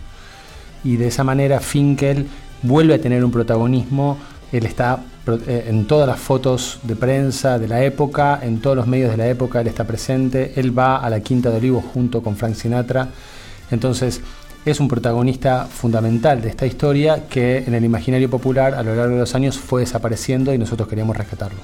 Y 0.83 0.97
de 0.97 1.09
esa 1.09 1.23
manera 1.23 1.59
Finkel 1.59 2.27
vuelve 2.63 2.95
a 2.95 3.01
tener 3.01 3.23
un 3.23 3.29
protagonismo. 3.29 4.17
Él 4.51 4.65
está 4.65 5.03
eh, 5.27 5.65
en 5.67 5.85
todas 5.85 6.07
las 6.07 6.19
fotos 6.19 6.79
de 6.81 6.95
prensa 6.95 7.59
de 7.59 7.67
la 7.67 7.83
época, 7.83 8.39
en 8.41 8.59
todos 8.59 8.75
los 8.75 8.87
medios 8.87 9.11
de 9.11 9.17
la 9.17 9.27
época, 9.27 9.61
él 9.61 9.67
está 9.67 9.83
presente. 9.83 10.53
Él 10.55 10.75
va 10.75 10.97
a 10.97 11.11
la 11.11 11.19
Quinta 11.19 11.51
de 11.51 11.57
Olivos 11.57 11.83
junto 11.93 12.23
con 12.23 12.35
Frank 12.35 12.55
Sinatra. 12.55 13.09
Entonces, 13.71 14.21
es 14.65 14.79
un 14.79 14.87
protagonista 14.87 15.65
fundamental 15.65 16.41
de 16.41 16.49
esta 16.49 16.65
historia 16.65 17.27
que 17.27 17.59
en 17.59 17.73
el 17.73 17.85
imaginario 17.85 18.29
popular 18.29 18.73
a 18.73 18.83
lo 18.83 18.95
largo 18.95 19.13
de 19.13 19.21
los 19.21 19.35
años 19.35 19.57
fue 19.57 19.81
desapareciendo 19.81 20.53
y 20.53 20.57
nosotros 20.57 20.89
queríamos 20.89 21.15
rescatarlo. 21.15 21.59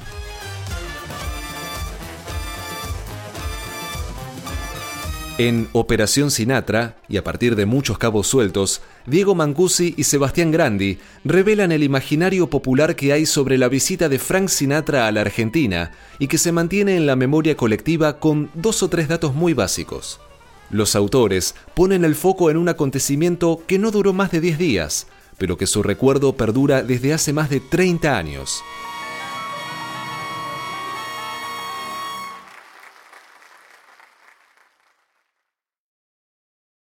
En 5.40 5.68
Operación 5.74 6.30
Sinatra, 6.30 6.96
y 7.10 7.18
a 7.18 7.24
partir 7.24 7.56
de 7.56 7.66
muchos 7.66 7.98
cabos 7.98 8.28
sueltos, 8.28 8.82
Diego 9.08 9.34
Mancusi 9.34 9.96
y 9.98 10.04
Sebastián 10.04 10.52
Grandi 10.52 11.00
revelan 11.26 11.72
el 11.72 11.82
imaginario 11.82 12.52
popular 12.52 12.96
que 12.96 13.14
hay 13.14 13.26
sobre 13.26 13.58
la 13.58 13.68
visita 13.68 14.10
de 14.10 14.20
Frank 14.20 14.48
Sinatra 14.50 15.08
a 15.08 15.12
la 15.12 15.22
Argentina 15.22 15.92
y 16.20 16.28
que 16.28 16.38
se 16.38 16.52
mantiene 16.52 16.96
en 16.98 17.08
la 17.08 17.16
memoria 17.16 17.58
colectiva 17.58 18.20
con 18.20 18.52
dos 18.54 18.84
o 18.84 18.90
tres 18.90 19.08
datos 19.08 19.34
muy 19.34 19.54
básicos. 19.54 20.20
Los 20.70 20.96
autores 20.96 21.56
ponen 21.76 22.06
el 22.06 22.16
foco 22.16 22.50
en 22.50 22.58
un 22.58 22.70
acontecimiento 22.70 23.62
que 23.68 23.80
no 23.80 23.92
duró 23.92 24.14
más 24.14 24.32
de 24.32 24.42
10 24.42 24.58
días, 24.58 25.08
pero 25.38 25.58
que 25.58 25.68
su 25.68 25.84
recuerdo 25.84 26.34
perdura 26.34 26.84
desde 26.84 27.14
hace 27.14 27.34
más 27.34 27.50
de 27.50 27.60
30 27.60 28.18
años. 28.18 28.64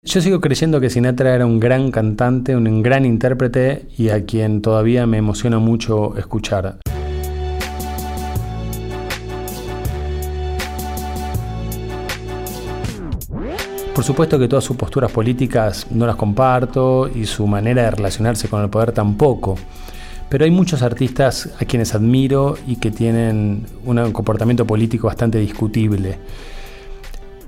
Yo 0.02 0.22
sigo 0.22 0.40
creyendo 0.40 0.80
que 0.80 0.88
Sinatra 0.88 1.34
era 1.34 1.44
un 1.44 1.60
gran 1.60 1.90
cantante, 1.90 2.56
un 2.56 2.82
gran 2.82 3.04
intérprete 3.04 3.88
y 3.98 4.08
a 4.08 4.24
quien 4.24 4.62
todavía 4.62 5.06
me 5.06 5.18
emociona 5.18 5.58
mucho 5.58 6.16
escuchar. 6.16 6.78
Por 13.98 14.04
supuesto 14.04 14.38
que 14.38 14.46
todas 14.46 14.62
sus 14.62 14.76
posturas 14.76 15.10
políticas 15.10 15.88
no 15.90 16.06
las 16.06 16.14
comparto 16.14 17.10
y 17.12 17.26
su 17.26 17.48
manera 17.48 17.82
de 17.82 17.90
relacionarse 17.90 18.48
con 18.48 18.62
el 18.62 18.70
poder 18.70 18.92
tampoco. 18.92 19.56
Pero 20.28 20.44
hay 20.44 20.52
muchos 20.52 20.82
artistas 20.82 21.50
a 21.60 21.64
quienes 21.64 21.96
admiro 21.96 22.56
y 22.68 22.76
que 22.76 22.92
tienen 22.92 23.66
un 23.84 24.12
comportamiento 24.12 24.64
político 24.64 25.08
bastante 25.08 25.38
discutible. 25.38 26.16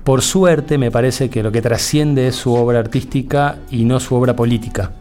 Por 0.03 0.21
suerte 0.21 0.77
me 0.77 0.91
parece 0.91 1.29
que 1.29 1.41
lo 1.41 1.53
que 1.53 1.61
trasciende 1.61 2.27
es 2.27 2.35
su 2.35 2.53
obra 2.53 2.79
artística 2.79 3.59
y 3.69 3.85
no 3.85 4.01
su 4.01 4.13
obra 4.15 4.35
política. 4.35 4.91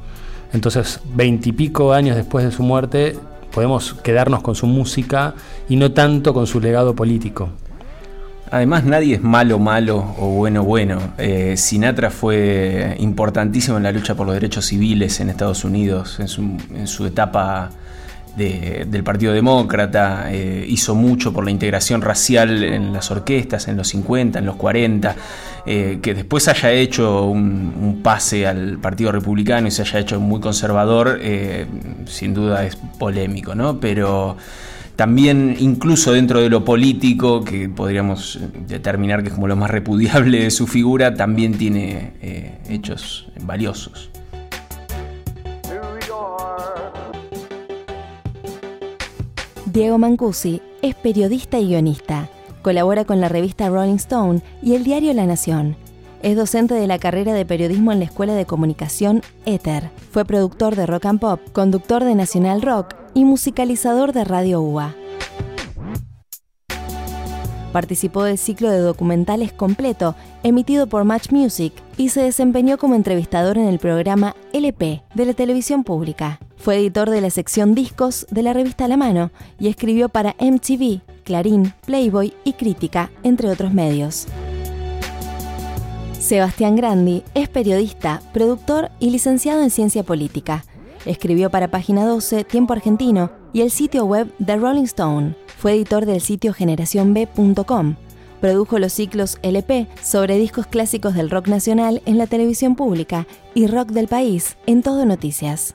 Entonces, 0.52 1.00
veintipico 1.16 1.92
años 1.92 2.14
después 2.14 2.44
de 2.44 2.52
su 2.52 2.62
muerte, 2.62 3.18
podemos 3.52 3.94
quedarnos 3.94 4.40
con 4.40 4.54
su 4.54 4.68
música 4.68 5.34
y 5.68 5.74
no 5.74 5.90
tanto 5.90 6.32
con 6.32 6.46
su 6.46 6.60
legado 6.60 6.94
político. 6.94 7.48
Además, 8.52 8.84
nadie 8.84 9.14
es 9.14 9.22
malo, 9.22 9.60
malo 9.60 10.14
o 10.18 10.30
bueno, 10.30 10.64
bueno. 10.64 10.98
Eh, 11.18 11.56
Sinatra 11.56 12.10
fue 12.10 12.96
importantísimo 12.98 13.76
en 13.76 13.84
la 13.84 13.92
lucha 13.92 14.16
por 14.16 14.26
los 14.26 14.34
derechos 14.34 14.66
civiles 14.66 15.20
en 15.20 15.30
Estados 15.30 15.64
Unidos, 15.64 16.18
en 16.18 16.86
su, 16.88 17.06
etapa 17.06 17.70
del 18.36 19.04
Partido 19.04 19.32
Demócrata, 19.32 20.32
eh, 20.32 20.64
hizo 20.66 20.96
mucho 20.96 21.32
por 21.32 21.44
la 21.44 21.52
integración 21.52 22.02
racial 22.02 22.64
en 22.64 22.92
las 22.92 23.10
orquestas 23.10 23.68
en 23.68 23.76
los 23.76 23.86
50, 23.88 24.40
en 24.40 24.46
los 24.46 24.56
40, 24.56 25.14
eh, 25.66 25.98
que 26.02 26.14
después 26.14 26.48
haya 26.48 26.72
hecho 26.72 27.26
un, 27.26 28.00
pase 28.02 28.48
al 28.48 28.78
Partido 28.78 29.12
Republicano 29.12 29.68
y 29.68 29.70
se 29.70 29.82
haya 29.82 30.00
hecho 30.00 30.18
muy 30.18 30.40
conservador, 30.40 31.20
sin 32.06 32.34
duda 32.34 32.64
es 32.64 32.76
polémico, 32.98 33.54
¿no? 33.54 33.78
Pero 33.78 34.36
también 35.00 35.56
incluso 35.58 36.12
dentro 36.12 36.42
de 36.42 36.50
lo 36.50 36.62
político, 36.62 37.42
que 37.42 37.70
podríamos 37.70 38.38
determinar 38.68 39.22
que 39.22 39.30
es 39.30 39.34
como 39.34 39.48
lo 39.48 39.56
más 39.56 39.70
repudiable 39.70 40.40
de 40.42 40.50
su 40.50 40.66
figura, 40.66 41.14
también 41.14 41.56
tiene 41.56 42.58
hechos 42.68 43.26
valiosos. 43.40 44.10
Diego 49.72 49.96
Mancusi 49.96 50.60
es 50.82 50.94
periodista 50.96 51.58
y 51.58 51.68
guionista. 51.68 52.28
Colabora 52.60 53.06
con 53.06 53.22
la 53.22 53.30
revista 53.30 53.70
Rolling 53.70 53.94
Stone 53.94 54.42
y 54.62 54.74
el 54.74 54.84
diario 54.84 55.14
La 55.14 55.24
Nación. 55.24 55.76
Es 56.22 56.36
docente 56.36 56.74
de 56.74 56.86
la 56.86 56.98
carrera 56.98 57.32
de 57.32 57.46
periodismo 57.46 57.92
en 57.92 58.00
la 58.00 58.04
Escuela 58.04 58.34
de 58.34 58.44
Comunicación 58.44 59.22
Ether. 59.46 59.90
Fue 60.10 60.26
productor 60.26 60.76
de 60.76 60.84
Rock 60.84 61.06
and 61.06 61.18
Pop, 61.18 61.40
conductor 61.52 62.04
de 62.04 62.14
Nacional 62.14 62.60
Rock 62.60 62.94
y 63.14 63.24
musicalizador 63.24 64.12
de 64.12 64.24
Radio 64.24 64.60
UBA. 64.60 64.94
Participó 67.72 68.24
del 68.24 68.36
ciclo 68.36 68.68
de 68.70 68.80
documentales 68.80 69.52
completo 69.52 70.14
emitido 70.42 70.88
por 70.88 71.04
Match 71.04 71.30
Music 71.30 71.72
y 71.96 72.10
se 72.10 72.20
desempeñó 72.20 72.76
como 72.76 72.96
entrevistador 72.96 73.56
en 73.56 73.66
el 73.66 73.78
programa 73.78 74.36
LP 74.52 75.02
de 75.14 75.24
la 75.24 75.32
televisión 75.32 75.84
pública. 75.84 76.38
Fue 76.56 76.76
editor 76.76 77.08
de 77.08 77.22
la 77.22 77.30
sección 77.30 77.74
Discos 77.74 78.26
de 78.30 78.42
la 78.42 78.52
revista 78.52 78.88
La 78.88 78.98
Mano 78.98 79.30
y 79.58 79.68
escribió 79.68 80.10
para 80.10 80.36
MTV, 80.38 81.00
Clarín, 81.24 81.72
Playboy 81.86 82.34
y 82.44 82.52
Crítica, 82.52 83.10
entre 83.22 83.48
otros 83.48 83.72
medios. 83.72 84.26
Sebastián 86.30 86.76
Grandi 86.76 87.24
es 87.34 87.48
periodista, 87.48 88.22
productor 88.32 88.92
y 89.00 89.10
licenciado 89.10 89.64
en 89.64 89.70
ciencia 89.70 90.04
política. 90.04 90.64
Escribió 91.04 91.50
para 91.50 91.72
Página 91.72 92.06
12, 92.06 92.44
Tiempo 92.44 92.72
Argentino 92.72 93.32
y 93.52 93.62
el 93.62 93.72
sitio 93.72 94.04
web 94.04 94.32
The 94.46 94.54
Rolling 94.54 94.84
Stone. 94.84 95.34
Fue 95.58 95.72
editor 95.72 96.06
del 96.06 96.20
sitio 96.20 96.52
generacionb.com. 96.52 97.96
Produjo 98.40 98.78
los 98.78 98.92
ciclos 98.92 99.38
LP 99.42 99.88
sobre 100.00 100.38
discos 100.38 100.68
clásicos 100.68 101.14
del 101.14 101.30
rock 101.30 101.48
nacional 101.48 102.00
en 102.06 102.16
la 102.16 102.28
televisión 102.28 102.76
pública 102.76 103.26
y 103.52 103.66
rock 103.66 103.88
del 103.88 104.06
país 104.06 104.56
en 104.66 104.84
Todo 104.84 105.04
Noticias. 105.06 105.74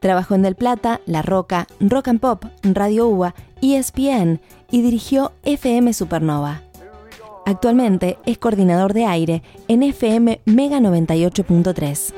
Trabajó 0.00 0.34
en 0.34 0.40
Del 0.40 0.54
Plata, 0.54 1.02
La 1.04 1.20
Roca, 1.20 1.66
Rock 1.78 2.08
and 2.08 2.20
Pop, 2.20 2.46
Radio 2.62 3.06
UBA, 3.06 3.34
ESPN 3.60 4.40
y 4.70 4.80
dirigió 4.80 5.32
FM 5.42 5.92
Supernova. 5.92 6.62
Actualmente 7.46 8.18
es 8.26 8.38
coordinador 8.38 8.92
de 8.92 9.06
aire 9.06 9.42
en 9.68 9.82
FM 9.82 10.40
Mega 10.44 10.78
98.3. 10.78 12.12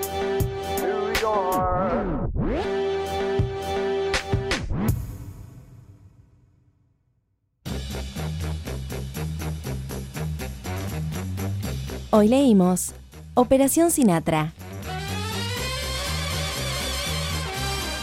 Hoy 12.14 12.28
leímos 12.28 12.92
Operación 13.32 13.90
Sinatra, 13.90 14.52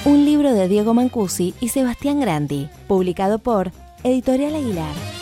un 0.04 0.26
libro 0.26 0.52
de 0.56 0.68
Diego 0.68 0.96
Mancusi 0.96 1.54
y 1.60 1.70
Sebastián 1.70 2.20
Grandi, 2.20 2.70
publicado 2.88 3.38
por 3.38 3.72
Editorial 4.04 4.56
Aguilar. 4.56 5.19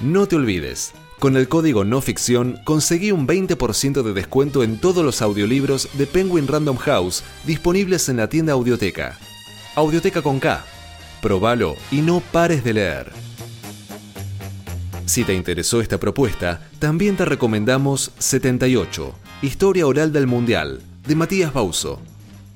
No 0.00 0.26
te 0.26 0.36
olvides, 0.36 0.92
con 1.20 1.36
el 1.36 1.48
código 1.48 1.84
no 1.84 2.00
ficción 2.00 2.58
conseguí 2.64 3.12
un 3.12 3.26
20% 3.26 4.02
de 4.02 4.12
descuento 4.12 4.62
en 4.64 4.78
todos 4.78 5.04
los 5.04 5.22
audiolibros 5.22 5.88
de 5.94 6.06
Penguin 6.06 6.48
Random 6.48 6.76
House 6.76 7.22
disponibles 7.46 8.08
en 8.08 8.16
la 8.16 8.28
tienda 8.28 8.54
Audioteca. 8.54 9.16
Audioteca 9.76 10.20
con 10.20 10.40
K. 10.40 10.64
Probalo 11.22 11.76
y 11.92 12.00
no 12.02 12.20
pares 12.20 12.64
de 12.64 12.74
leer. 12.74 13.12
Si 15.06 15.22
te 15.22 15.34
interesó 15.34 15.80
esta 15.80 15.98
propuesta, 15.98 16.68
también 16.80 17.16
te 17.16 17.24
recomendamos 17.24 18.10
78, 18.18 19.14
Historia 19.42 19.86
Oral 19.86 20.12
del 20.12 20.26
Mundial, 20.26 20.80
de 21.06 21.14
Matías 21.14 21.52
Bauso. 21.52 22.00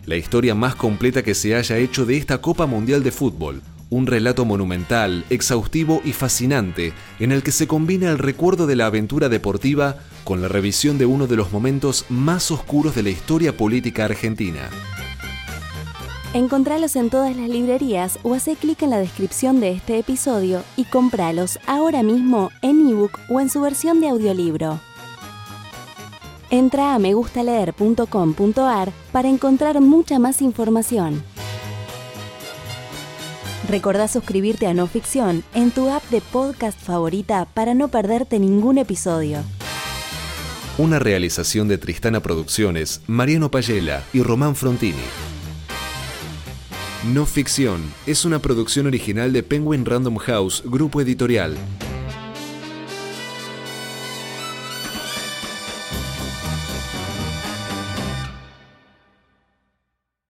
La 0.07 0.17
historia 0.17 0.55
más 0.55 0.75
completa 0.75 1.23
que 1.23 1.35
se 1.35 1.55
haya 1.55 1.77
hecho 1.77 2.05
de 2.05 2.17
esta 2.17 2.39
Copa 2.39 2.67
Mundial 2.67 3.03
de 3.03 3.13
Fútbol. 3.13 3.63
Un 3.91 4.07
relato 4.07 4.45
monumental, 4.45 5.25
exhaustivo 5.31 6.03
y 6.05 6.13
fascinante, 6.13 6.93
en 7.19 7.33
el 7.33 7.43
que 7.43 7.53
se 7.53 7.67
combina 7.67 8.11
el 8.11 8.19
recuerdo 8.19 8.67
de 8.67 8.77
la 8.77 8.85
aventura 8.87 9.31
deportiva 9.31 9.97
con 10.25 10.43
la 10.43 10.49
revisión 10.49 10.99
de 10.99 11.07
uno 11.07 11.27
de 11.27 11.37
los 11.37 11.53
momentos 11.53 12.05
más 12.11 12.51
oscuros 12.51 12.95
de 12.95 13.03
la 13.03 13.11
historia 13.11 13.57
política 13.57 14.05
argentina. 14.05 14.69
Encontralos 16.35 16.97
en 16.97 17.09
todas 17.09 17.35
las 17.35 17.49
librerías 17.49 18.19
o 18.23 18.35
hace 18.35 18.57
clic 18.57 18.83
en 18.83 18.91
la 18.91 18.99
descripción 18.99 19.61
de 19.61 19.71
este 19.71 19.99
episodio 19.99 20.63
y 20.77 20.85
compralos 20.85 21.59
ahora 21.67 22.03
mismo 22.03 22.51
en 22.61 22.87
ebook 22.87 23.19
o 23.31 23.41
en 23.41 23.49
su 23.49 23.63
versión 23.63 24.03
de 24.03 24.11
audiolibro. 24.11 24.81
Entra 26.51 26.95
a 26.95 26.99
megustaleer.com.ar 26.99 28.93
para 29.13 29.29
encontrar 29.29 29.81
mucha 29.81 30.19
más 30.19 30.43
información. 30.43 31.23
Recordá 33.69 34.09
suscribirte 34.09 34.67
a 34.67 34.73
No 34.73 34.87
Ficción 34.87 35.45
en 35.55 35.71
tu 35.71 35.91
app 35.91 36.03
de 36.09 36.23
podcast 36.23 36.81
favorita 36.81 37.47
para 37.53 37.75
no 37.75 37.89
perderte 37.89 38.39
ningún 38.39 38.79
episodio. 38.79 39.41
Una 40.79 40.99
realización 40.99 41.69
de 41.69 41.77
Tristana 41.77 42.21
Producciones, 42.21 43.03
Mariano 43.07 43.51
Payela 43.51 44.05
y 44.15 44.23
Román 44.23 44.57
Frontini. 44.57 44.97
No 47.13 47.27
Ficción 47.27 47.83
es 48.07 48.25
una 48.25 48.39
producción 48.39 48.87
original 48.87 49.35
de 49.35 49.43
Penguin 49.43 49.85
Random 49.85 50.17
House, 50.17 50.63
grupo 50.65 51.03
editorial. 51.03 51.55